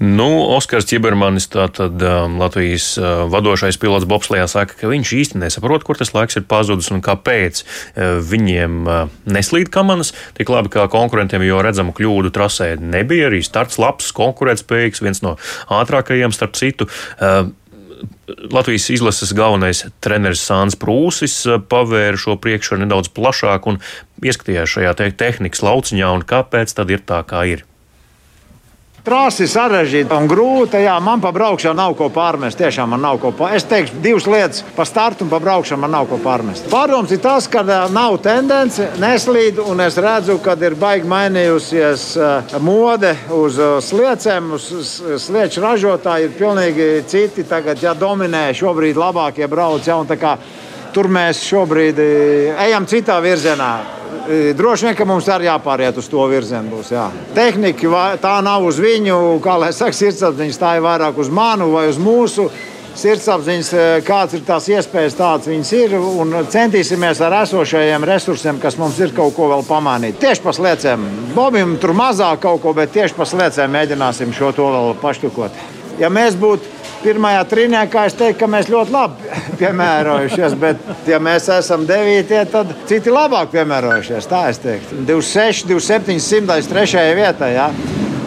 Nu, 0.00 0.26
Oskars 0.56 0.86
Čibermanis, 0.88 1.44
tātad 1.52 2.00
um, 2.00 2.38
Latvijas 2.40 2.94
uh, 2.96 3.26
vadošais 3.28 3.76
pilots 3.76 4.06
Bobslijā, 4.08 4.46
saka, 4.48 4.72
ka 4.80 4.88
viņš 4.88 5.10
īsti 5.12 5.40
nesaprot, 5.42 5.84
kur 5.84 6.00
tas 6.00 6.14
laiks 6.14 6.40
ir 6.40 6.46
pazudis 6.48 6.88
un 6.88 7.02
kāpēc 7.04 7.60
uh, 7.60 8.16
viņiem 8.24 8.78
uh, 8.88 9.12
neslīd 9.28 9.68
kamanas 9.68 10.14
tik 10.40 10.48
labi 10.48 10.72
kā 10.72 10.86
konkurentiem, 10.88 11.44
jo 11.44 11.60
redzamu 11.60 11.92
kļūdu 11.92 12.32
trasē 12.32 12.70
nebija. 12.80 13.28
Arī 13.28 13.42
starts 13.44 13.76
labs, 13.76 14.08
konkurētspējīgs, 14.16 15.04
viens 15.04 15.20
no 15.20 15.36
ātrākajiem 15.68 16.32
starp 16.32 16.56
citu. 16.56 16.88
Latvijas 18.50 18.88
izlases 18.94 19.32
galvenais 19.36 19.84
treneris 20.00 20.42
Sāns 20.46 20.78
Prūsis 20.80 21.36
eh, 21.46 21.58
pavēra 21.60 22.18
šo 22.20 22.36
priekšroku 22.40 22.84
nedaudz 22.84 23.10
plašāk 23.16 23.68
un 23.70 23.80
ieskatījās 24.24 24.76
šajā 24.76 24.94
te 24.98 25.10
tehnikas 25.24 25.64
lauciņā 25.66 26.12
un 26.16 26.26
kāpēc 26.26 26.76
tad 26.76 26.92
ir 26.94 27.04
tā, 27.06 27.22
kā 27.28 27.44
ir. 27.52 27.66
Trāsa 29.10 29.42
ir 29.42 29.48
sarežģīta 29.50 30.14
un 30.22 30.28
grūta. 30.30 30.78
Jā, 30.78 30.92
man 31.02 31.18
par 31.18 31.32
braukšanu 31.34 31.74
nav 31.74 31.96
ko 31.98 32.06
pārmest. 32.14 32.60
Tiešām 32.60 32.92
man 32.92 33.02
nav 33.02 33.16
ko 33.18 33.32
pārmest. 33.34 33.64
Es 33.64 33.66
teikšu, 33.66 33.96
divas 34.04 34.28
lietas 34.30 34.62
par 34.76 34.86
startu 34.86 35.26
un 35.26 35.32
par 35.32 35.42
braukšanu 35.42 35.82
man 35.82 35.90
nav 35.96 36.06
ko 36.06 36.20
pārmest. 36.22 36.68
Pārdoms 36.70 37.10
ir 37.10 37.18
tas, 37.24 37.48
ka 37.50 37.64
nav 37.90 38.20
tendence, 38.22 38.86
neslīd, 39.02 39.58
un 39.66 39.82
es 39.82 39.98
redzu, 39.98 40.38
ka 40.44 40.54
ir 40.62 40.78
baigi 40.78 41.10
mainījusies 41.10 42.06
mode 42.62 43.10
uz 43.34 43.58
sliecēm, 43.90 44.54
uz 44.54 44.70
slieču 45.26 45.66
ražotāji 45.66 46.30
ir 46.30 46.36
pilnīgi 46.38 46.90
citi. 47.10 47.48
Tagad, 47.50 47.82
ja 47.82 47.98
dominē 47.98 48.52
šobrīd 48.54 48.94
labākie 48.94 49.50
brauc, 49.50 49.90
ja, 49.90 50.36
tur 50.94 51.10
mēs 51.10 51.42
šobrīd 51.50 51.98
ejam 52.62 52.86
citā 52.86 53.18
virzienā. 53.26 53.99
Droši 54.56 54.86
vien, 54.86 54.96
ka 54.98 55.06
mums 55.08 55.28
arī 55.32 55.48
jāpāriet 55.48 55.96
uz 55.98 56.08
to 56.10 56.24
virzienu. 56.30 56.70
Būs, 56.74 56.90
jā. 56.92 57.06
Tehnika 57.36 58.18
tā 58.22 58.34
nav 58.44 58.66
uz 58.68 58.80
viņu, 58.82 59.38
kā 59.44 59.56
lai 59.60 59.70
saka, 59.76 59.96
sirdsapziņas, 59.96 60.60
tā 60.60 60.76
ir 60.78 60.84
vairāk 60.84 61.18
uz 61.18 61.30
manu 61.32 61.70
vai 61.72 61.88
uz 61.90 61.98
mūsu 62.00 62.50
sirdsapziņas, 63.00 63.70
kādas 64.06 64.36
ir 64.36 64.42
tās 64.46 64.66
iespējas, 64.70 65.16
tādas 65.18 65.48
viņas 65.50 65.72
ir. 65.78 65.94
Un 65.96 66.34
centīsimies 66.52 67.22
ar 67.24 67.38
esošajiem 67.42 68.06
resursiem, 68.10 68.60
kas 68.62 68.78
mums 68.80 68.98
ir, 69.00 69.14
kaut 69.16 69.34
ko 69.36 69.50
vēl 69.52 69.64
pamanīt. 69.68 70.18
Tieši 70.22 70.44
pa 70.44 70.54
sliecēm. 70.56 71.06
Bobim 71.36 71.76
tur 71.80 71.94
mazāk 71.96 72.42
kaut 72.44 72.62
ko, 72.64 72.74
bet 72.76 72.92
tieši 72.96 73.16
pa 73.16 73.28
sliecēm 73.28 73.72
mēģināsim 73.76 74.34
šo 74.36 74.52
to 74.56 74.68
vēl 74.74 74.92
paštukot. 75.02 75.64
Ja 76.00 76.10
mēs 76.12 76.36
būtu 76.40 76.79
pirmajā 77.02 77.44
trīniekā 77.50 78.06
es 78.08 78.16
teiktu, 78.18 78.38
ka 78.42 78.50
mēs 78.50 78.70
ļoti 78.72 78.94
labi 78.94 79.38
piemērojušies. 79.60 80.58
Bet, 80.60 80.84
ja 81.10 81.20
mēs 81.22 81.48
esam 81.54 81.86
devītie, 81.88 82.42
tad 82.52 82.74
citi 82.90 83.12
labāk 83.12 83.52
piemērojušies. 83.54 84.28
Tā 84.30 84.46
es 84.52 84.60
teiktu. 84.62 85.02
26, 85.08 85.66
27, 85.70 86.20
103 86.20 87.08
vietā. 87.18 87.50
Ja? 87.54 87.70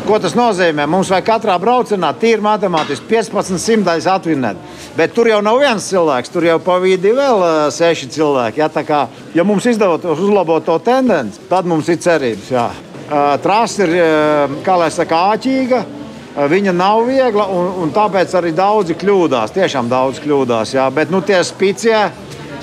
Ko 0.04 0.18
tas 0.20 0.34
nozīmē? 0.36 0.84
Mums 0.90 1.08
vajag 1.14 1.30
katrā 1.30 1.54
braucienā 1.64 2.10
tīri 2.20 2.44
matemātiski 2.44 3.08
15 3.08 3.62
simtais 3.62 4.08
atvinēt. 4.12 4.60
Bet 4.98 5.14
tur 5.16 5.30
jau 5.32 5.40
nav 5.46 5.62
viens 5.62 5.88
cilvēks, 5.88 6.32
tur 6.34 6.44
jau 6.44 6.58
pa 6.64 6.76
vidi 6.84 7.14
vēl 7.16 7.40
uh, 7.40 7.52
seši 7.72 8.10
cilvēki. 8.12 8.60
Ja, 8.60 8.68
kā, 8.84 9.06
ja 9.32 9.48
mums 9.48 9.70
izdodas 9.72 10.20
uzlabot 10.20 10.66
to 10.68 10.76
tendenci, 10.84 11.40
tad 11.48 11.70
mums 11.72 11.88
ir 11.88 12.02
cerības. 12.04 12.52
Jā. 12.52 12.68
Uh, 13.04 13.36
Trasa 13.44 13.88
ir, 13.88 13.96
uh, 13.96 14.58
kā 14.66 14.76
lai 14.82 14.92
saka, 14.92 15.24
āķīga. 15.38 15.86
Eh, 16.34 16.48
viņa 16.50 16.74
nav 16.74 17.04
viegla, 17.06 17.46
un, 17.54 17.70
un 17.84 17.92
tāpēc 17.94 18.32
arī 18.40 18.54
daudzi 18.58 18.98
kļūdās. 18.98 19.54
Tiešām 19.54 19.90
daudz 19.92 20.22
kļūdās. 20.24 20.74
Jā. 20.74 20.88
Bet 20.94 21.14
nu, 21.14 21.22
tie 21.22 21.44
spicie 21.46 21.98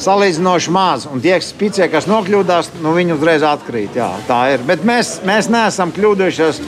salīdzinoši 0.01 0.75
maz. 0.75 1.07
Un 1.11 1.23
tie 1.23 1.37
spicie, 1.45 1.87
kas 1.93 2.09
nokļūdās, 2.11 2.73
nu, 2.83 2.95
viņi 2.97 3.15
uzreiz 3.15 3.47
atkrīt. 3.47 3.95
Jā, 4.01 4.11
tā 4.27 4.43
ir. 4.57 4.67
Bet 4.67 4.83
mēs, 4.87 5.21
mēs 5.29 5.51
neesam 5.53 5.95
kļūdījušies 5.95 6.63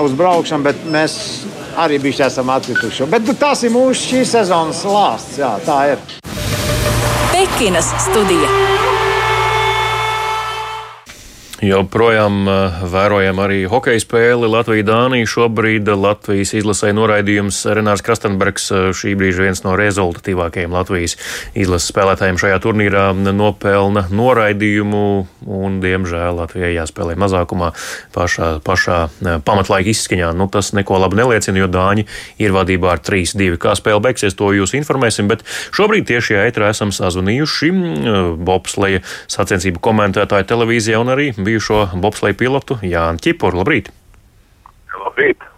uz 0.00 0.18
braukšanu, 0.18 0.66
bet 0.66 0.82
mēs 0.90 1.14
arī 1.78 2.00
bijām 2.02 2.26
esam 2.26 2.50
atkrituši. 2.56 3.06
Bet 3.10 3.30
nu, 3.30 3.36
tas 3.38 3.62
ir 3.62 3.74
mūsu 3.74 4.08
šīs 4.08 4.34
sezonas 4.38 4.82
lāsts. 4.88 5.38
Jā, 5.38 5.54
tā 5.66 5.80
ir. 5.94 6.04
Pekinas 7.30 7.94
studija. 8.08 8.69
Joprojām 11.60 12.48
eh, 12.48 12.76
vērojam 12.88 13.40
arī 13.44 13.58
hokeja 13.68 14.00
spēli 14.00 14.48
Latvija-Dānija. 14.48 15.28
Šobrīd 15.28 15.90
Latvijas 15.92 16.54
izlasē 16.56 16.94
noraidījums 16.96 17.58
Renārs 17.76 18.00
Krastenbergs, 18.00 18.70
eh, 18.72 18.86
šī 18.96 19.12
brīža 19.20 19.44
viens 19.44 19.60
no 19.66 19.74
rezultatīvākajiem 19.76 20.72
Latvijas 20.72 21.18
izlases 21.52 21.90
spēlētājiem 21.92 22.40
šajā 22.40 22.60
turnīrā, 22.64 23.02
nopelna 23.36 24.06
noraidījumu 24.08 25.02
un, 25.44 25.76
diemžēl, 25.84 26.38
Latvijai 26.38 26.72
jāspēlē 26.78 27.18
mazākumā 27.20 27.74
pašā, 28.16 28.48
pašā 28.64 28.98
eh, 29.10 29.36
pamatlaika 29.44 29.92
izskaņā. 29.92 30.32
Nu, 30.32 30.48
tas 30.48 30.72
neko 30.72 30.96
labi 31.04 31.20
neliecina, 31.20 31.60
jo 31.60 31.68
Dāņi 31.68 32.06
ir 32.40 32.56
vadībā 32.56 32.94
ar 32.96 33.04
3-2. 33.04 33.60
Kā 33.60 33.76
spēle 33.76 34.00
beigsies, 34.08 34.38
to 34.38 34.48
jūs 34.56 34.72
informēsim, 34.80 35.28
bet 35.28 35.44
šobrīd 35.76 36.08
tieši 36.08 36.40
ētrā 36.40 36.72
esam 36.72 36.88
sazvanījuši 36.88 37.72
Bobsleja 38.40 39.04
sacensību 39.28 39.84
komentētāju 39.84 40.48
televīzijā 40.48 41.04
un 41.04 41.12
arī 41.12 41.30
bijušo 41.50 41.88
bobsleju 41.98 42.38
pilotu 42.38 42.78
Jānu 42.86 43.18
Čipuru. 43.22 43.60
Labrīt! 43.64 43.90
Labrīt! 44.94 45.50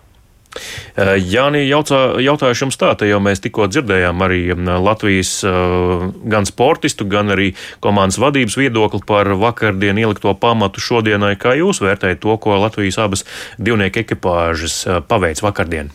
Eh, 0.53 1.17
Jāni, 1.17 1.63
jautā, 1.65 2.19
jautājuši 2.21 2.67
jums 2.67 2.77
tā, 2.77 2.91
te 3.01 3.07
jau 3.09 3.17
mēs 3.25 3.41
tikko 3.41 3.65
dzirdējām 3.73 4.25
arī 4.27 4.41
mm, 4.53 4.69
Latvijas 4.85 5.33
eh, 5.49 6.05
gan 6.29 6.49
sportistu, 6.49 7.07
gan 7.09 7.33
arī 7.33 7.53
komandas 7.85 8.21
vadības 8.21 8.59
viedokli 8.61 9.01
par 9.09 9.31
vakardien 9.41 10.01
ielikto 10.03 10.35
pamatu 10.37 10.85
šodienai. 10.85 11.35
Kā 11.41 11.57
jūs 11.57 11.81
vērtējat 11.85 12.21
to, 12.25 12.37
ko 12.37 12.61
Latvijas 12.61 13.01
abas 13.01 13.25
divnieku 13.57 14.05
ekipāžas 14.05 14.83
eh, 14.85 15.01
paveic 15.09 15.41
vakardien? 15.45 15.93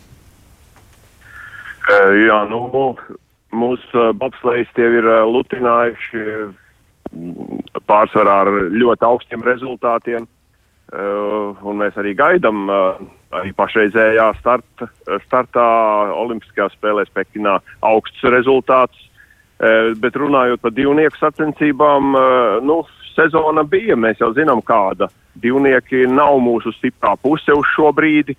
Jā, 1.88 2.42
nu, 2.50 2.66
mūsu 3.56 4.10
bobslējas 4.18 4.74
tie 4.76 4.90
ir 4.98 5.06
lutinājuši 5.24 6.24
pārsvarā 7.88 8.40
ar 8.44 8.50
ļoti 8.72 9.06
augstiem 9.08 9.44
rezultātiem. 9.46 10.26
Un 10.88 11.80
mēs 11.82 11.98
arī 12.00 12.14
gaidām 12.16 12.70
arī 12.70 13.52
pašreizējā 13.56 14.30
starta, 14.38 14.88
startā 15.26 15.66
Olimpiskajās 16.16 16.72
spēlēs 16.78 17.12
Pekinā 17.12 17.58
augstus 17.84 18.30
rezultātus. 18.32 19.02
Bet 20.00 20.16
runājot 20.16 20.62
par 20.62 20.72
divnieku 20.72 21.18
sacensībām, 21.18 22.14
nu, 22.64 22.78
sezona 23.16 23.64
bija, 23.66 23.98
mēs 23.98 24.22
jau 24.22 24.30
zinām, 24.36 24.62
kāda. 24.64 25.10
Divnieki 25.38 26.06
nav 26.10 26.38
mūsu 26.42 26.72
stiprā 26.78 27.16
puse 27.20 27.52
uz 27.54 27.66
šo 27.74 27.92
brīdi. 27.94 28.36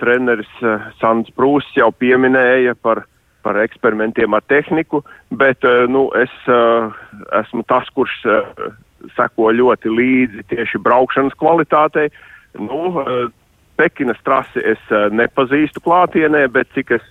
Treneris 0.00 0.50
Sants 0.98 1.32
Prūss 1.36 1.76
jau 1.76 1.92
pieminēja 1.96 2.74
par 2.82 3.04
par 3.42 3.58
eksperimentiem 3.62 4.34
ar 4.34 4.44
tehniku, 4.48 5.02
bet 5.30 5.64
uh, 5.66 5.84
nu, 5.90 6.06
es 6.18 6.32
uh, 6.50 6.92
esmu 7.42 7.64
tas, 7.70 7.88
kurš 7.96 8.14
uh, 8.26 8.66
seko 9.16 9.50
ļoti 9.54 9.92
līdzi 9.92 10.46
tieši 10.52 10.80
braukšanas 10.82 11.34
kvalitātei. 11.40 12.10
Nu, 12.60 13.02
Pekinas 13.80 14.20
trasi 14.22 14.60
es 14.68 14.80
nepazīstu 15.16 15.80
klātienē, 15.82 16.44
bet 16.52 16.68
cik 16.76 16.92
es 16.98 17.06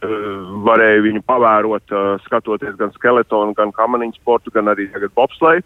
varēju 0.00 1.04
viņu 1.04 1.20
pavērot, 1.28 1.92
skatoties 2.24 2.74
gan 2.80 2.90
skeletonu, 2.96 3.52
gan 3.54 3.70
kamaniņu 3.76 4.16
sportu, 4.16 4.50
gan 4.54 4.72
arī 4.72 4.88
tagad 4.90 5.12
bobsleju, 5.14 5.62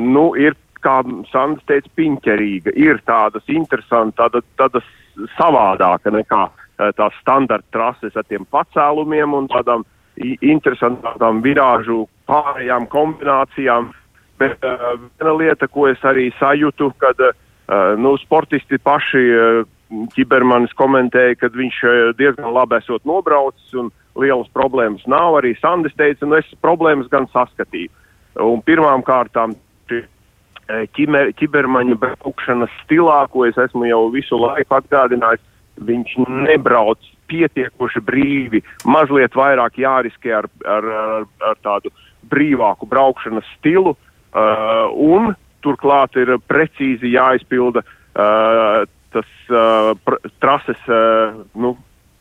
nu, 0.00 0.28
ir, 0.38 0.54
kā 0.80 1.00
Sandrs 1.32 1.66
teica, 1.66 1.90
piņķerīga, 1.98 2.76
ir 2.78 3.02
tādas 3.10 3.50
interesantas, 3.50 4.16
tāda, 4.22 4.44
tādas 4.62 4.86
savādāka 5.34 6.14
nekā 6.14 6.44
uh, 6.46 6.54
Eh, 6.56 6.65
tās 6.76 7.14
standarta 7.22 7.66
trases 7.72 8.16
ar 8.16 8.26
tiem 8.28 8.44
pacēlumiem 8.52 9.34
un 9.36 9.48
tādām 9.52 9.84
interesantām 10.44 11.42
virāžu 11.44 12.06
pārējām 12.28 12.88
kombinācijām. 12.92 13.90
Bet 14.40 14.64
uh, 14.64 14.96
viena 15.16 15.32
lieta, 15.36 15.68
ko 15.68 15.86
es 15.88 16.02
arī 16.04 16.28
sajūtu, 16.40 16.90
kad 17.00 17.20
uh, 17.24 17.32
nu, 17.96 18.16
sportisti 18.20 18.78
paši 18.78 19.24
uh, 19.32 19.60
ķibermanis 20.12 20.74
komentēja, 20.76 21.38
ka 21.40 21.52
viņš 21.54 21.76
diezgan 22.18 22.50
labi 22.52 22.80
esot 22.80 23.04
nobraucis 23.06 23.76
un 23.78 23.92
lielas 24.18 24.48
problēmas 24.56 25.04
nav. 25.08 25.38
Arī 25.38 25.54
Sandis 25.60 25.94
teica, 25.96 26.26
nu 26.26 26.36
es 26.40 26.48
problēmas 26.64 27.08
gan 27.12 27.28
saskatīju. 27.32 27.92
Un 28.42 28.60
pirmām 28.66 29.04
kārtām 29.06 29.54
ķimer, 30.96 31.30
ķibermaņa 31.38 31.96
braukšanas 32.02 32.72
stilā, 32.82 33.20
ko 33.30 33.46
es 33.46 33.56
esmu 33.68 33.86
jau 33.88 34.02
visu 34.12 34.38
laiku 34.40 34.80
atgādinājis, 34.80 35.44
viņš 35.76 36.16
nebrauc 36.26 37.02
pietiekoši 37.30 38.02
brīvi, 38.06 38.62
mazliet 38.86 39.34
vairāk 39.36 39.80
jāriskē 39.82 40.34
ar, 40.40 40.48
ar, 40.64 40.90
ar, 41.02 41.26
ar 41.50 41.58
tādu 41.64 41.92
brīvāku 42.30 42.88
braukšanas 42.90 43.46
stilu, 43.56 43.94
uh, 43.96 44.86
un 44.92 45.34
turklāt 45.64 46.16
ir 46.20 46.36
precīzi 46.46 47.12
jāizpilda 47.14 47.82
uh, 47.82 48.86
tas 49.14 49.28
uh, 49.50 49.92
pr 50.04 50.18
trases, 50.42 50.80
uh, 50.90 51.36
nu, 51.58 51.76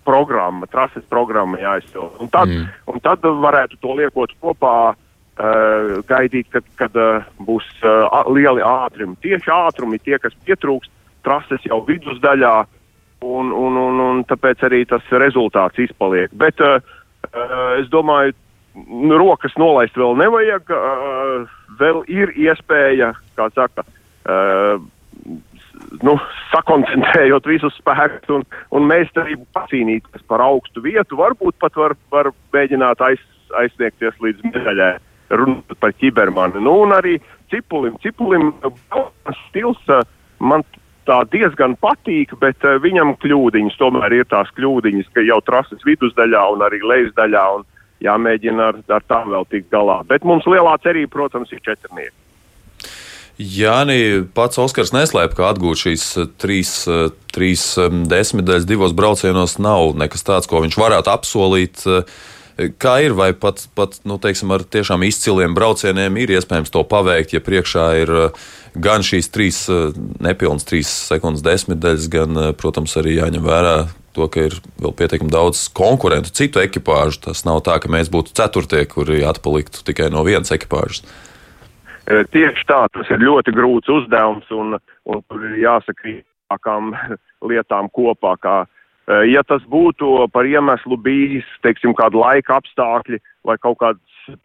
programma, 0.06 0.70
trases 0.70 1.06
programma 1.10 1.60
jāizpilda. 1.62 2.22
Un 2.22 2.30
tad, 2.34 2.52
mm. 2.52 2.70
un 2.94 3.02
tad 3.04 3.26
varētu 3.26 3.80
to 3.82 3.98
liekot 3.98 4.34
kopā, 4.42 4.78
uh, 4.94 5.96
gaidīt, 6.10 6.50
kad, 6.54 6.68
kad 6.80 6.98
uh, 6.98 7.26
būs 7.42 7.66
uh, 7.84 8.22
lieli 8.30 8.66
ātrumi. 8.66 9.18
Tieši 9.26 9.54
ātrumi 9.54 10.02
tie, 10.02 10.20
kas 10.22 10.38
pietrūkst, 10.46 10.94
trases 11.26 11.66
jau 11.66 11.82
vidusdaļā, 11.88 12.56
uh, 12.62 12.75
un, 13.24 13.52
un, 13.52 13.78
un, 13.78 14.02
un 14.10 14.24
tāpēc 14.28 14.66
arī 14.68 14.84
tas 14.90 15.06
rezultāts 15.12 15.80
izpaliek. 15.80 16.34
Bet 16.34 16.60
uh, 16.64 16.80
es 17.80 17.88
domāju, 17.94 18.36
rokas 19.16 19.56
nolaist 19.60 19.98
vēl 19.98 20.18
nevajag. 20.20 20.72
Uh, 20.72 21.46
vēl 21.80 22.04
ir 22.12 22.34
iespēja, 22.40 23.14
kā 23.38 23.48
saka, 23.56 23.86
uh, 24.28 24.82
nu, 26.04 26.18
sakoncentrējot 26.52 27.48
visus 27.50 27.76
spēkus 27.80 28.38
un, 28.38 28.46
un 28.76 28.88
meistarību 28.90 29.48
pacīnīties 29.56 30.28
par 30.30 30.44
augstu 30.44 30.84
vietu, 30.86 31.20
varbūt 31.20 31.58
pat 31.62 31.76
var, 31.80 31.96
var 32.14 32.32
mēģināt 32.56 33.04
aiz, 33.06 33.24
aizsniegties 33.62 34.18
līdz 34.24 34.48
medaļai, 34.52 34.94
runāt 35.36 35.78
par 35.82 35.96
ķibermani. 36.00 36.64
Nu, 36.64 36.78
un 36.86 36.96
arī 36.96 37.18
cipulim, 37.54 37.98
cipulim 38.04 38.54
stils 39.48 39.82
man 40.40 40.66
tā 41.08 41.22
diezgan 41.32 41.78
patīk, 41.82 42.34
bet 42.42 42.66
uh, 42.66 42.80
viņam 42.82 43.16
kļūdiņas 43.22 43.80
tomēr 43.80 44.20
ir 44.20 44.28
tās 44.32 44.52
kļūdiņas, 44.58 45.14
ka 45.16 45.26
jau 45.26 45.40
trases 45.46 45.88
vidusdaļā 45.88 46.44
un 46.56 46.66
arī 46.66 46.82
lejas 46.84 47.14
daļā 47.18 47.46
un 47.60 47.66
jāmēģina 48.04 48.70
ar, 48.72 48.84
ar 48.98 49.08
tām 49.08 49.32
vēl 49.34 49.48
tikt 49.52 49.72
galā. 49.74 50.02
Bet 50.10 50.28
mums 50.28 50.48
lielā 50.50 50.76
cerība, 50.84 51.14
protams, 51.16 51.54
ir 51.56 51.64
četrnieki. 51.66 52.16
Jā, 53.36 53.82
nē, 53.84 53.98
pats 54.32 54.60
Oskars 54.64 54.94
neslēpj, 54.96 55.36
ka 55.36 55.50
atgūt 55.52 55.82
šīs 55.82 56.04
eh, 56.22 56.30
trīs, 56.40 56.72
eh, 56.88 57.10
trīs 57.36 57.66
desmitdaļas 58.08 58.68
divos 58.70 58.96
braucienos 58.96 59.58
nav 59.60 59.92
nekas 60.00 60.24
tāds, 60.24 60.48
ko 60.48 60.64
viņš 60.64 60.78
varētu 60.80 61.12
apsolīt. 61.12 61.84
Kā 62.56 63.00
ir, 63.04 63.12
vai 63.18 63.34
pat, 63.36 63.66
pat 63.76 63.98
nu, 64.08 64.16
teiksim, 64.22 64.54
ar 64.56 64.64
tiešām 64.64 65.04
izciliem 65.04 65.56
braucieniem 65.58 66.16
ir 66.22 66.38
iespējams 66.38 66.72
to 66.72 66.86
paveikt, 66.88 67.36
ja 67.36 67.42
priekšā 67.44 67.88
ir 68.00 68.14
uh, 68.16 68.46
gan 68.76 69.04
šīs 69.06 69.30
trīs 69.34 69.66
eh, 69.72 69.96
nepilnas, 70.24 70.68
trīs 70.68 70.92
sekundes 71.10 71.44
desmitdaļas, 71.46 72.10
gan, 72.12 72.40
eh, 72.40 72.52
protams, 72.58 72.96
arī 73.00 73.18
jāņem 73.20 73.46
vērā 73.46 73.76
to, 74.16 74.28
ka 74.32 74.48
ir 74.48 74.58
vēl 74.80 74.94
pietiekami 74.96 75.32
daudz 75.32 75.66
konkurentu, 75.76 76.32
citu 76.36 76.62
ekipāžu. 76.64 77.26
Tas 77.28 77.44
nav 77.48 77.62
tā, 77.68 77.78
ka 77.84 77.92
mēs 77.92 78.12
būtu 78.12 78.36
ceturtie, 78.38 78.86
kuri 78.92 79.24
atpaliktu 79.28 79.84
tikai 79.88 80.10
no 80.14 80.24
vienas 80.28 80.54
ekipāžas. 80.56 81.04
Eh, 82.06 82.24
tieši 82.32 82.68
tā, 82.70 82.86
tas 82.94 83.12
ir 83.12 83.24
ļoti 83.24 83.56
grūts 83.56 83.92
uzdevums, 83.92 84.48
un, 84.52 84.80
un 85.10 85.26
tur 85.30 85.50
ir 85.50 85.60
jāsakrīt 85.64 86.26
lietām 87.46 87.90
kopā. 87.92 88.36
Kā, 88.40 88.58
ja 89.30 89.44
tas 89.46 89.62
būtu 89.70 90.26
par 90.34 90.48
iemeslu 90.50 90.98
bijis, 90.98 91.46
teiksim, 91.62 91.94
kāda 91.98 92.18
laika 92.18 92.58
apstākļi 92.58 93.20
vai 93.46 93.58
kaut 93.62 93.78
kāda 93.84 94.00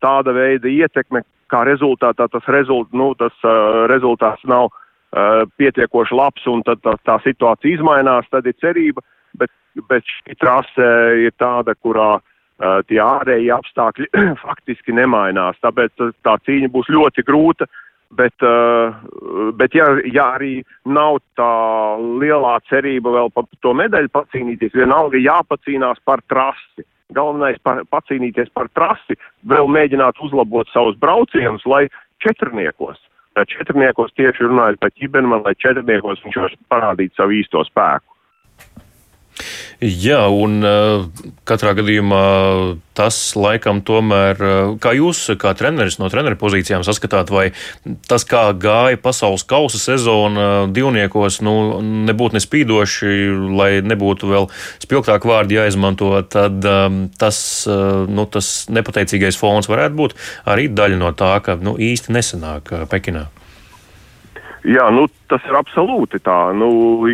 tāda 0.05 0.35
veida 0.37 0.69
ietekme, 0.69 1.23
kā 1.51 1.65
rezultātā 1.67 2.29
tas, 2.31 2.47
rezult, 2.53 2.91
nu, 2.93 3.13
tas 3.19 3.35
uh, 3.47 3.87
rezultāts 3.91 4.45
nav 4.49 4.69
uh, 4.71 5.45
pietiekoši 5.59 6.17
labs 6.17 6.47
un 6.51 6.63
tad 6.67 6.83
tā, 6.85 6.97
tā 7.07 7.19
situācija 7.25 7.79
izmainās, 7.79 8.29
tad 8.31 8.47
ir 8.47 8.59
cerība, 8.63 9.03
bet, 9.39 9.53
bet 9.91 10.07
šī 10.07 10.37
trase 10.41 10.91
ir 11.25 11.35
tāda, 11.41 11.75
kurā 11.83 12.13
uh, 12.21 12.81
tie 12.89 13.01
ārēji 13.03 13.53
apstākļi 13.57 14.11
faktiski 14.45 14.97
nemainās, 14.97 15.59
tāpēc 15.65 15.97
tā, 15.99 16.11
tā 16.27 16.37
cīņa 16.47 16.71
būs 16.75 16.93
ļoti 16.93 17.27
grūta, 17.27 17.71
bet, 18.17 18.35
uh, 18.43 18.95
bet 19.59 19.75
ja, 19.75 19.87
ja 20.13 20.31
arī 20.37 20.61
nav 20.85 21.21
tā 21.39 21.51
lielā 22.23 22.57
cerība 22.71 23.13
vēl 23.15 23.31
par 23.35 23.49
to 23.65 23.75
medaļu 23.77 24.11
pacīnīties, 24.15 24.75
vienalga 24.77 25.21
jāpacīnās 25.21 26.03
par 26.05 26.25
trasi. 26.31 26.87
Galvenais 27.11 27.59
par, 27.67 27.83
pacīnīties 27.91 28.53
par 28.55 28.69
trasi, 28.71 29.17
vēl 29.51 29.67
mēģināt 29.67 30.21
uzlabot 30.23 30.69
savus 30.71 30.99
braucienus, 31.03 31.65
lai 31.67 31.89
četrniekos. 32.23 33.01
Četrniekos 33.51 34.13
tieši 34.19 34.47
runājot 34.47 34.79
par 34.83 34.93
ķibermanu, 34.95 35.43
lai 35.47 35.57
četrniekos 35.59 36.23
viņš 36.23 36.39
var 36.39 36.55
parādīt 36.71 37.15
savu 37.19 37.35
īsto 37.35 37.65
spēku. 37.67 38.10
Jā, 39.81 40.27
un 40.29 40.59
uh, 40.61 41.07
katrā 41.49 41.71
gadījumā 41.79 42.25
tas 42.93 43.17
laikam 43.33 43.79
tomēr, 43.81 44.43
uh, 44.45 44.75
kā 44.77 44.93
jūs, 44.93 45.23
kā 45.41 45.55
treneris 45.57 45.97
no 45.97 46.11
treneru 46.13 46.37
pozīcijām 46.37 46.85
saskatāt, 46.85 47.33
vai 47.33 47.47
tas, 48.05 48.27
kā 48.29 48.43
gāja 48.61 49.01
pasaules 49.01 49.47
kausa 49.49 49.81
sezona 49.81 50.69
divniekos, 50.69 51.41
nu, 51.47 51.81
nebūtu 52.11 52.37
nespīdoši, 52.37 53.17
lai 53.57 53.71
nebūtu 53.81 54.29
vēl 54.29 54.51
spilgtāk 54.85 55.25
vārdi 55.25 55.57
jāizmanto, 55.57 56.13
tad 56.29 56.61
um, 56.69 57.03
tas, 57.17 57.41
uh, 57.65 58.05
nu, 58.05 58.29
tas 58.29 58.69
nepateicīgais 58.69 59.41
fons 59.41 59.73
varētu 59.73 59.97
būt 59.97 60.19
arī 60.45 60.69
daļa 60.69 61.01
no 61.01 61.17
tā, 61.17 61.39
ka 61.41 61.57
nu, 61.57 61.79
īsti 61.81 62.21
nesanāk 62.21 62.75
Pekinā. 62.93 63.31
Jā, 64.69 64.91
nu, 64.93 65.07
tas 65.31 65.45
ir 65.49 65.57
absolūti 65.57 66.21
tā. 66.21 66.53
Nu, 66.53 67.09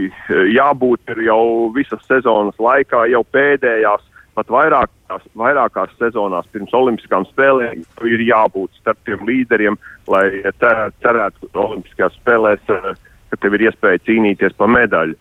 jābūt 0.50 1.12
jau 1.22 1.70
visas 1.74 2.02
sezonas 2.08 2.56
laikā, 2.58 3.04
jau 3.12 3.22
pēdējās, 3.30 4.02
pat 4.34 4.50
vairākās, 4.50 5.28
vairākās 5.38 5.92
sezonās 6.00 6.48
pirms 6.52 6.74
Olimpiskām 6.74 7.26
spēlēm 7.30 7.84
ir 8.10 8.24
jābūt 8.26 8.80
starp 8.80 8.98
tiem 9.06 9.22
līderiem, 9.28 9.78
lai 10.10 10.26
cerētu 10.58 11.52
Olimpiskajās 11.54 12.18
spēlēs, 12.18 12.66
ka 12.66 13.38
tev 13.38 13.54
ir 13.54 13.68
iespēja 13.68 14.02
cīnīties 14.08 14.58
par 14.58 14.72
medaļu. 14.74 15.14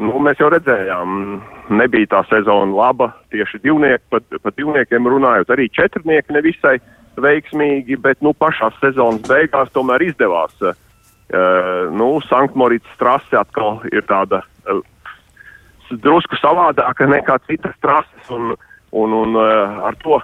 Nu, 0.00 0.20
mēs 0.24 0.38
jau 0.40 0.48
redzējām, 0.52 1.40
nebija 1.76 2.08
tā 2.12 2.20
sezona 2.28 2.72
laba 2.72 3.10
tieši 3.32 3.60
divnieki, 3.64 4.04
pat, 4.12 4.28
pat 4.44 4.56
divniekiem 4.56 5.08
runājot, 5.12 5.52
arī 5.52 5.68
četrnieki 5.76 6.36
nevisai 6.36 6.76
veiksmīgi, 7.20 7.98
bet 8.00 8.20
nu, 8.24 8.32
pašās 8.36 8.78
sezonas 8.80 9.24
beigās 9.28 9.72
tomēr 9.76 10.08
izdevās 10.08 10.56
Uh, 10.60 10.89
nu, 11.30 12.08
Sanktmorītas 12.26 12.96
trase 12.98 13.38
atkal 13.38 13.84
ir 13.92 14.02
tāda 14.08 14.42
uh, 14.66 14.80
drusku 15.90 16.38
savādāka 16.40 17.06
nekā 17.06 17.38
citas 17.46 17.76
trases, 17.84 18.34
un 18.34 18.56
Un, 18.90 19.12
un 19.14 19.36
ar 19.38 19.94
to 20.02 20.16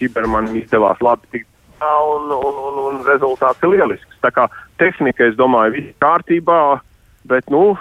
ķibermanim 0.00 0.62
izdevās 0.62 1.02
labi 1.04 1.26
tikt 1.34 1.48
un, 1.84 2.30
un, 2.32 2.60
un, 2.68 2.78
un 2.88 3.02
rezultāts 3.04 3.60
ir 3.64 3.74
lielisks. 3.74 4.16
Tā 4.24 4.30
kā 4.32 4.46
tehnika, 4.80 5.26
es 5.28 5.36
domāju, 5.36 5.74
viss 5.76 5.98
kārtībā, 6.00 6.80
bet 7.28 7.48
nu, 7.52 7.74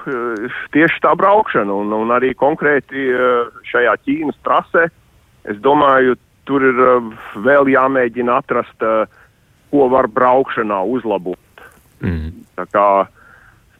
tieši 0.75 1.03
tā 1.03 1.13
braukšana 1.19 1.71
un, 1.71 1.91
un 1.95 2.11
arī 2.15 2.33
konkrēti 2.35 3.09
šajā 3.71 3.95
Ķīnas 4.03 4.39
trasē, 4.43 4.89
es 5.51 5.59
domāju, 5.63 6.17
tur 6.47 6.67
ir 6.67 6.83
vēl 7.43 7.71
jāmēģina 7.71 8.39
atrast, 8.43 8.87
ko 9.69 9.87
var 9.91 10.07
braukšanā 10.11 10.81
uzlabot. 10.95 11.63
Mm. 12.03 12.38
Tā 12.59 12.65
kā, 12.73 12.87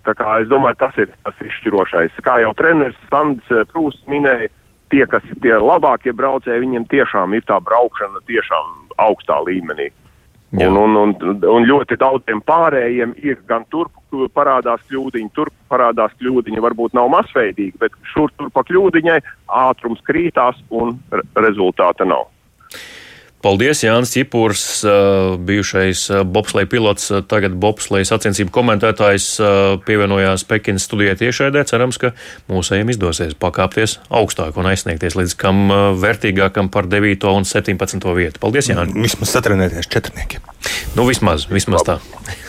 tā 0.07 0.15
kā 0.17 0.39
es 0.43 0.49
domāju, 0.51 0.79
tas 0.79 0.97
ir 1.01 1.11
tas 1.25 1.43
izšķirošais. 1.45 2.19
Kā 2.25 2.39
jau 2.43 2.53
treneris 2.57 2.99
Sandrs 3.11 3.69
Prūsts 3.73 4.07
minēja, 4.11 4.51
tie, 4.89 5.05
kas 5.09 5.25
ir 5.29 5.39
tie 5.43 5.55
labākie 5.59 6.13
braucēji, 6.15 6.63
viņiem 6.65 6.87
tiešām 6.89 7.35
ir 7.37 7.45
tā 7.47 7.59
braukšana 7.63 8.23
tiešām 8.29 8.93
augstā 9.05 9.39
līmenī. 9.45 9.89
Jā. 10.49 10.65
Un, 10.65 10.79
un, 10.81 10.95
un, 10.97 11.43
un 11.45 11.65
ļoti 11.69 11.99
daudziem 12.01 12.39
pārējiem 12.41 13.13
ir 13.21 13.37
gan 13.49 13.67
tur 13.69 13.91
parādās 14.33 14.81
kļūdiņi, 14.89 15.29
tur 15.37 15.51
parādās 15.69 16.15
kļūdiņi, 16.17 16.63
varbūt 16.65 16.95
nav 16.97 17.11
masveidīgi, 17.13 17.77
bet 17.77 17.93
šur 18.15 18.33
tur 18.37 18.49
pa 18.55 18.63
kļūdiņai 18.65 19.19
ātrums 19.61 20.01
krītās 20.07 20.57
un 20.73 20.95
rezultāta 21.37 22.07
nav. 22.09 22.25
Paldies, 23.39 23.85
Jānis 23.85 24.11
Čipurs, 24.11 24.63
bijušais 25.47 26.01
bobsleja 26.27 26.67
pilots, 26.67 27.05
tagad 27.31 27.53
bobsleja 27.55 28.09
sacensību 28.09 28.51
komentētājs, 28.51 29.29
pievienojās 29.87 30.43
Pekinas 30.49 30.83
studijai 30.89 31.15
tiešraidē. 31.21 31.63
Cerams, 31.69 32.01
ka 32.01 32.11
mūsējiem 32.51 32.91
izdosies 32.91 33.37
pakāpties 33.39 33.95
augstāk 34.11 34.59
un 34.59 34.67
aizsniegties 34.73 35.15
līdz 35.15 35.37
kam 35.39 35.71
vērtīgākam 36.03 36.67
par 36.73 36.91
9 36.91 37.29
un 37.31 37.47
17 37.47 38.11
vietu. 38.19 38.43
Paldies, 38.43 38.73
Jānis! 38.73 38.97
Vismaz 39.07 39.31
satrenēties 39.37 39.87
četrniekiem. 39.87 40.43
Nu, 40.99 41.07
vismaz, 41.07 41.47
vismaz 41.47 41.87
tā. 41.87 41.99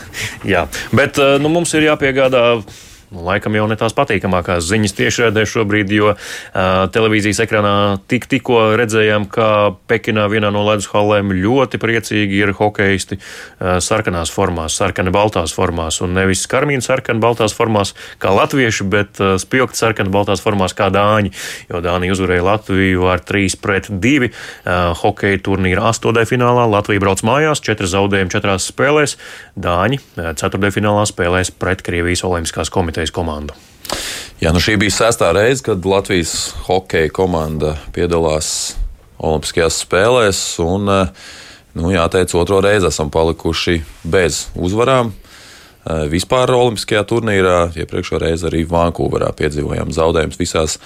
Jā, 0.53 0.67
bet 0.91 1.23
nu, 1.39 1.55
mums 1.55 1.71
ir 1.79 1.87
jāpiegādā 1.87 2.45
nu, 3.11 3.23
laikam 3.27 3.55
jau 3.55 3.67
ne 3.69 3.75
tās 3.79 3.95
patīkamākās 3.97 4.63
ziņas 4.69 4.95
tiešraidē 4.97 5.43
šobrīd, 5.49 5.91
jo 5.95 6.13
uh, 6.13 6.19
televīzijas 6.93 7.41
ekranā 7.45 7.73
tik, 8.11 8.27
tikko 8.31 8.71
redzējām, 8.79 9.27
ka 9.31 9.47
Pekinā 9.91 10.27
vienā 10.31 10.51
no 10.53 10.63
ledus 10.65 10.87
hallēm 10.93 11.33
ļoti 11.35 11.79
priecīgi 11.81 12.39
ir 12.39 12.53
hokeisti 12.57 13.17
uh, 13.19 13.77
sarkanās 13.83 14.31
formās, 14.33 14.77
sarkani 14.79 15.13
baltās 15.13 15.53
formās, 15.55 15.99
un 16.05 16.15
nevis 16.15 16.45
karmīna 16.51 16.85
sarkani 16.85 17.23
baltās 17.23 17.55
formās 17.57 17.93
kā 18.21 18.31
latvieši, 18.35 18.87
bet 18.91 19.21
uh, 19.21 19.35
spilgti 19.41 19.81
sarkani 19.81 20.13
baltās 20.13 20.43
formās 20.43 20.75
kā 20.77 20.87
dāņi, 20.93 21.33
jo 21.71 21.83
Dānija 21.83 22.15
uzvarēja 22.15 22.47
Latviju 22.47 23.07
ar 23.11 23.23
3 23.27 23.59
pret 23.61 23.91
2 23.91 24.29
uh, 24.29 24.31
hokeja 25.01 25.41
turnīra 25.43 25.89
astotdē 25.91 26.23
finālā. 26.29 26.63
Latvija 26.71 27.03
brauc 27.03 27.25
mājās, 27.27 27.63
4 27.65 27.91
zaudējumi 27.91 28.31
4 28.31 28.57
spēlēs, 28.63 29.17
Dāņi 29.59 29.99
4. 30.15 30.71
finālā 30.73 31.03
spēlēs 31.09 31.51
pret 31.59 31.83
Krievijas 31.85 32.23
Olimpiskās 32.27 32.71
komitejas 32.71 33.00
komitejas 33.01 33.11
komandu. 33.11 33.53
Jā, 34.41 34.51
nu 34.53 34.59
šī 34.61 34.77
bija 34.81 34.91
sestā 34.93 35.31
reize, 35.33 35.63
kad 35.63 35.85
Latvijas 35.85 36.53
hokeja 36.65 37.09
komanda 37.13 37.77
piedalās 37.93 38.75
Olimpiskajās 39.21 39.83
spēlēs. 39.85 40.59
Un, 40.59 40.89
eh, 40.89 41.09
nu, 41.75 41.91
jāteic, 41.91 42.33
otro 42.33 42.61
reizi 42.61 42.87
esam 42.87 43.09
palikuši 43.09 43.83
bez 44.03 44.47
uzvarām. 44.55 45.11
Eh, 45.11 46.09
vispār 46.09 46.49
Olimpiskajā 46.49 47.03
turnīrā 47.05 47.73
iepriekšējā 47.75 48.19
reizē 48.19 48.49
arī 48.49 48.65
Vankūverā 48.65 49.31
piedzīvojām 49.33 49.93
zaudējumus 49.93 50.37
visās 50.37 50.79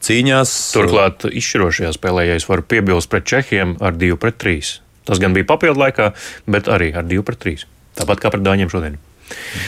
cīņās. 0.00 0.72
Turklāt 0.72 1.28
izšķirošajā 1.28 1.92
spēlē, 1.92 2.28
ja 2.28 2.34
es 2.34 2.48
varu 2.48 2.62
piebilst 2.62 3.08
pret 3.08 3.24
Čehiem 3.24 3.76
ar 3.80 3.92
2 3.92 4.16
pret 4.16 4.38
3. 4.38 4.80
Tas 5.04 5.18
gan 5.18 5.34
bija 5.34 5.44
papildu 5.44 5.80
laikā, 5.80 6.12
bet 6.46 6.64
arī 6.64 6.94
ar 6.96 7.04
2 7.04 7.22
pret 7.22 7.38
3. 7.38 7.64
Tāpat 7.96 8.20
kā 8.20 8.30
pret 8.30 8.42
Dāņiem 8.42 8.70
šodien. 8.70 8.98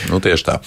Nu, 0.09 0.19
tieši 0.19 0.45
tā. 0.45 0.59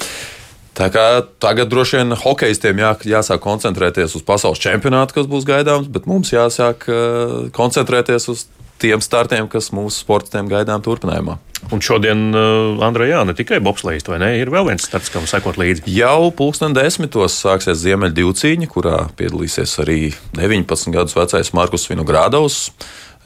Tā 0.79 0.87
kā 0.95 1.05
tagad 1.43 1.73
droši 1.73 1.99
vien 1.99 2.15
hokeistiem 2.15 2.79
jā, 2.79 2.93
jāsāk 3.17 3.43
koncentrēties 3.43 4.15
uz 4.15 4.23
pasaules 4.27 4.61
čempionātu, 4.63 5.17
kas 5.17 5.27
būs 5.31 5.47
gaidāms, 5.49 5.91
bet 5.91 6.07
mums 6.07 6.31
jāsāk 6.31 6.87
uh, 6.87 7.49
koncentrēties 7.57 8.29
uz 8.31 8.45
tiem 8.79 9.03
startiem, 9.03 9.49
kas 9.51 9.73
mūsu 9.75 10.05
sportistiem 10.05 10.47
gaidām 10.51 10.85
turpinājumā. 10.87 11.35
Un 11.75 11.83
šodien, 11.83 12.29
uh, 12.31 12.79
Andrej, 12.87 13.11
jā, 13.11 13.25
ne 13.27 13.35
tikai 13.35 13.59
bobslēgs, 13.65 14.07
vai 14.07 14.21
ne? 14.23 14.31
Ir 14.39 14.55
vēl 14.55 14.71
viens 14.71 14.87
starts, 14.87 15.11
kam 15.11 15.27
sekot 15.27 15.59
līdzi. 15.59 15.89
Jau 15.91 16.31
pulksten 16.39 16.79
desmitos 16.79 17.41
sāksies 17.43 17.83
Ziemeļa 17.83 18.15
divcīņa, 18.21 18.71
kurā 18.71 19.03
piedalīsies 19.19 19.75
arī 19.83 20.01
19 20.39 20.95
gadus 20.95 21.19
vecais 21.19 21.55
Markus 21.59 21.91
Vinogrādovs. 21.91 22.69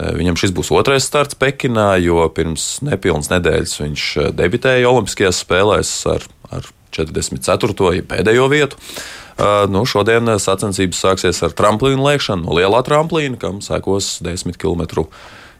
Uh, 0.00 0.14
viņam 0.16 0.40
šis 0.40 0.56
būs 0.56 0.72
otrais 0.72 1.04
starts 1.04 1.36
Pekinā, 1.36 1.98
jo 2.00 2.24
pirms 2.32 2.78
nepilnas 2.80 3.28
nedēļas 3.34 3.80
viņš 3.84 4.12
debitēja 4.40 4.88
Olimpiskajās 4.88 5.44
spēlēs 5.44 5.98
ar, 6.16 6.24
ar 6.48 6.72
44. 6.92 7.92
Ja 7.96 8.06
pēdējo 8.08 8.48
vietu. 8.52 8.80
Uh, 9.32 9.64
nu, 9.72 9.86
šodien 9.88 10.28
sacensības 10.38 11.00
sāksies 11.02 11.40
ar 11.42 11.54
tramplīnu 11.56 12.04
lēkšanu 12.04 12.44
no 12.44 12.58
lielā 12.58 12.82
tramplīna, 12.86 13.38
kam 13.40 13.62
sekos 13.64 14.18
10 14.24 14.60
km 14.60 15.08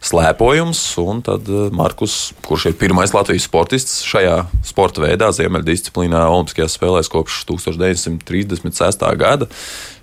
slēpojums. 0.02 0.80
Un 1.02 1.22
tad 1.24 1.48
Markus, 1.74 2.32
kurš 2.46 2.70
ir 2.70 2.76
pirmais 2.80 3.14
Latvijas 3.14 3.46
sportists 3.48 4.02
šajā 4.08 4.42
sporta 4.66 5.04
veidā, 5.04 5.30
ziemeļdisciplīnā, 5.34 6.24
Olimpiskajās 6.32 6.76
spēlēs 6.78 7.10
kopš 7.12 7.42
1936. 7.50 9.06
gada, 9.20 9.48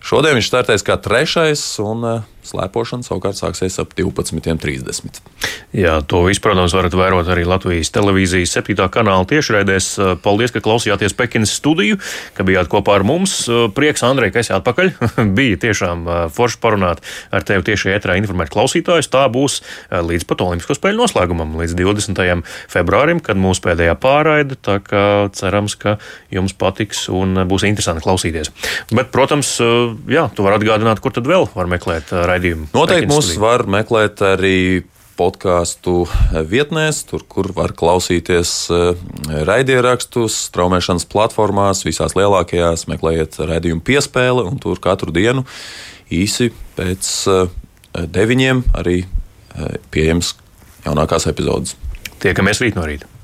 šodien 0.02 0.40
viņš 0.40 0.52
startēs 0.52 0.86
kā 0.88 1.00
trešais. 1.02 1.64
Un, 1.84 2.24
Slēpošana 2.50 3.06
savukārt 3.06 3.38
sāksies 3.38 3.78
ap 3.82 3.92
12.30. 3.98 5.20
Jā, 5.76 6.00
to 6.08 6.24
visu, 6.26 6.42
protams, 6.42 6.74
varat 6.74 6.96
vērot 6.98 7.28
arī 7.30 7.44
Latvijas 7.48 7.92
televīzijas 7.94 8.56
7. 8.58 8.78
kanāla 8.94 9.28
tiešraidēs. 9.30 9.90
Paldies, 10.24 10.54
ka 10.56 10.64
klausījāties 10.64 11.16
Pekinas 11.20 11.54
studiju, 11.60 12.00
ka 12.38 12.46
bijāt 12.48 12.72
kopā 12.72 12.96
ar 12.98 13.06
mums. 13.06 13.36
Prieks, 13.78 14.04
Andrej, 14.08 14.32
ka 14.34 14.42
esi 14.42 14.56
atpakaļ. 14.56 14.94
Bija 15.38 15.60
tiešām 15.66 16.08
forši 16.34 16.62
parunāt 16.64 17.04
ar 17.36 17.46
tevi 17.46 17.68
tieši 17.70 17.94
ētrā 17.98 18.18
informēt 18.22 18.54
klausītājus. 18.54 19.12
Tā 19.14 19.26
būs 19.30 19.60
līdz 19.92 20.26
pat 20.30 20.46
Olimpisko 20.48 20.78
spēļu 20.80 21.04
noslēgumam, 21.04 21.54
līdz 21.60 21.78
20. 21.78 22.56
februārim, 22.72 23.22
kad 23.22 23.38
mūsu 23.40 23.68
pēdējā 23.68 23.98
pārraide. 24.02 24.58
Tā 24.66 24.80
kā 24.86 25.04
cerams, 25.38 25.78
ka 25.80 26.00
jums 26.34 26.56
patiks 26.58 27.06
un 27.14 27.44
būs 27.50 27.68
interesanti 27.70 28.06
klausīties. 28.08 28.54
Bet, 28.96 29.14
protams, 29.14 29.54
jā, 30.10 30.26
tu 30.36 30.46
vari 30.46 30.60
atgādināt, 30.60 31.02
kur 31.04 31.14
tad 31.16 31.30
vēl 31.30 31.48
var 31.54 31.70
meklēt 31.72 32.10
raidījumu 32.14 32.40
raidījumu. 32.40 32.70
Noteikti 32.74 33.12
mūs 33.12 33.34
var 33.42 33.66
meklēt 33.70 34.22
arī 34.26 34.84
podkāstu 35.20 36.06
vietnēs, 36.48 37.04
tur, 37.10 37.26
kur 37.28 37.52
var 37.56 37.74
klausīties 37.76 38.70
raidierakstus, 39.28 40.38
straumēšanas 40.48 41.08
platformās, 41.12 41.84
visās 41.84 42.16
lielākajās. 42.16 42.88
Meklējiet 42.92 43.36
raidījumu 43.44 43.84
piespēli, 43.84 44.48
un 44.48 44.60
tur 44.64 44.80
katru 44.80 45.12
dienu 45.16 45.44
īsi 46.10 46.54
pēc 46.80 47.12
deviņiem 48.16 48.64
arī 48.80 49.02
pieejams 49.92 50.38
jaunākās 50.86 51.28
epizodes. 51.28 51.76
Tiekamies 52.24 52.64
rīt 52.64 52.80
no 52.80 52.88
rīta! 52.88 53.19